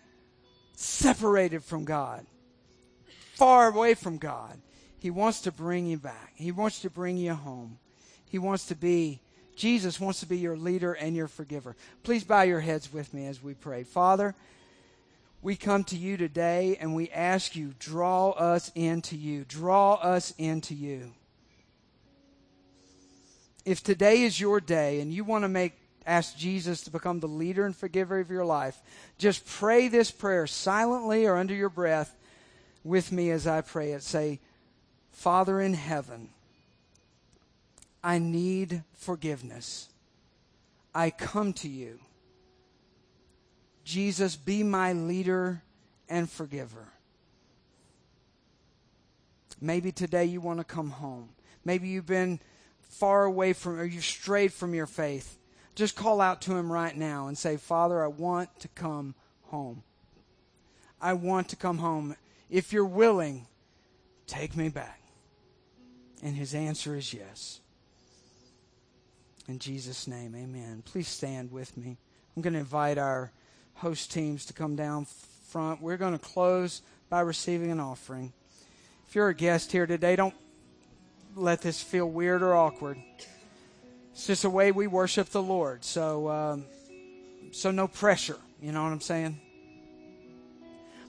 [0.75, 2.27] separated from God,
[3.37, 4.61] far away from God.
[4.99, 6.33] He wants to bring you back.
[6.35, 7.79] He wants to bring you home.
[8.29, 9.21] He wants to be,
[9.55, 11.77] Jesus wants to be your leader and your forgiver.
[12.03, 13.85] Please bow your heads with me as we pray.
[13.85, 14.35] Father,
[15.43, 19.45] we come to you today and we ask you, draw us into you.
[19.45, 21.13] Draw us into you
[23.67, 25.75] if today is your day and you want to make
[26.07, 28.81] ask Jesus to become the leader and forgiver of your life,
[29.19, 32.17] just pray this prayer silently or under your breath
[32.87, 34.03] with me as I pray it.
[34.03, 34.41] Say,
[35.11, 36.31] Father in heaven,
[38.03, 39.89] I need forgiveness.
[40.95, 41.99] I come to you.
[43.85, 45.63] Jesus, be my leader
[46.09, 46.89] and forgiver.
[49.61, 51.31] Maybe today you want to come home.
[51.65, 52.41] Maybe you've been
[52.81, 55.39] far away from, or you've strayed from your faith.
[55.75, 59.15] just call out to Him right now and say, Father, I want to come
[59.45, 59.83] home.
[61.01, 62.17] I want to come home.
[62.51, 63.47] If you're willing,
[64.27, 65.01] take me back.
[66.23, 67.61] And His answer is yes.
[69.49, 70.83] In Jesus' name, amen.
[70.85, 71.99] Please stand with me.
[72.37, 73.33] I'm going to invite our
[73.75, 75.07] host teams to come down
[75.49, 75.81] front.
[75.81, 78.33] We're going to close by receiving an offering.
[79.09, 80.35] If you're a guest here today, don't
[81.37, 82.99] let this feel weird or awkward.
[84.13, 85.85] It's just a way we worship the Lord.
[85.85, 86.65] So, um,
[87.53, 88.39] so no pressure.
[88.61, 89.41] You know what I'm saying?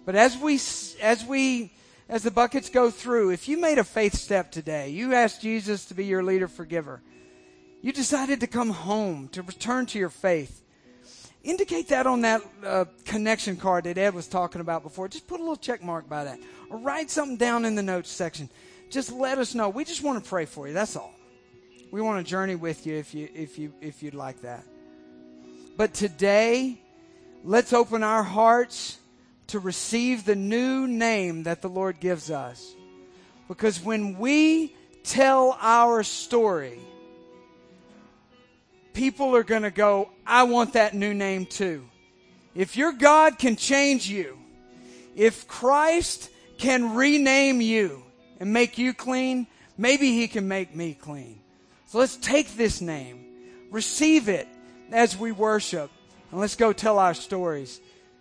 [0.07, 0.53] But as we,
[1.01, 1.73] as we,
[2.07, 5.83] as the buckets go through, if you made a faith step today, you asked Jesus
[5.87, 7.01] to be your leader, forgiver,
[7.81, 10.63] you decided to come home, to return to your faith,
[11.43, 15.09] indicate that on that uh, connection card that Ed was talking about before.
[15.09, 16.39] Just put a little check mark by that.
[16.69, 18.49] Or write something down in the notes section.
[18.89, 19.67] Just let us know.
[19.67, 20.73] We just want to pray for you.
[20.73, 21.13] That's all.
[21.91, 24.63] We want to journey with you if you if you if you'd like that.
[25.75, 26.79] But today,
[27.43, 28.99] let's open our hearts
[29.47, 32.75] to receive the new name that the Lord gives us.
[33.47, 36.79] Because when we tell our story,
[38.93, 41.87] people are going to go, I want that new name too.
[42.55, 44.37] If your God can change you,
[45.15, 48.03] if Christ can rename you
[48.39, 51.39] and make you clean, maybe he can make me clean.
[51.85, 53.25] So let's take this name,
[53.71, 54.47] receive it
[54.91, 55.89] as we worship,
[56.31, 57.79] and let's go tell our stories.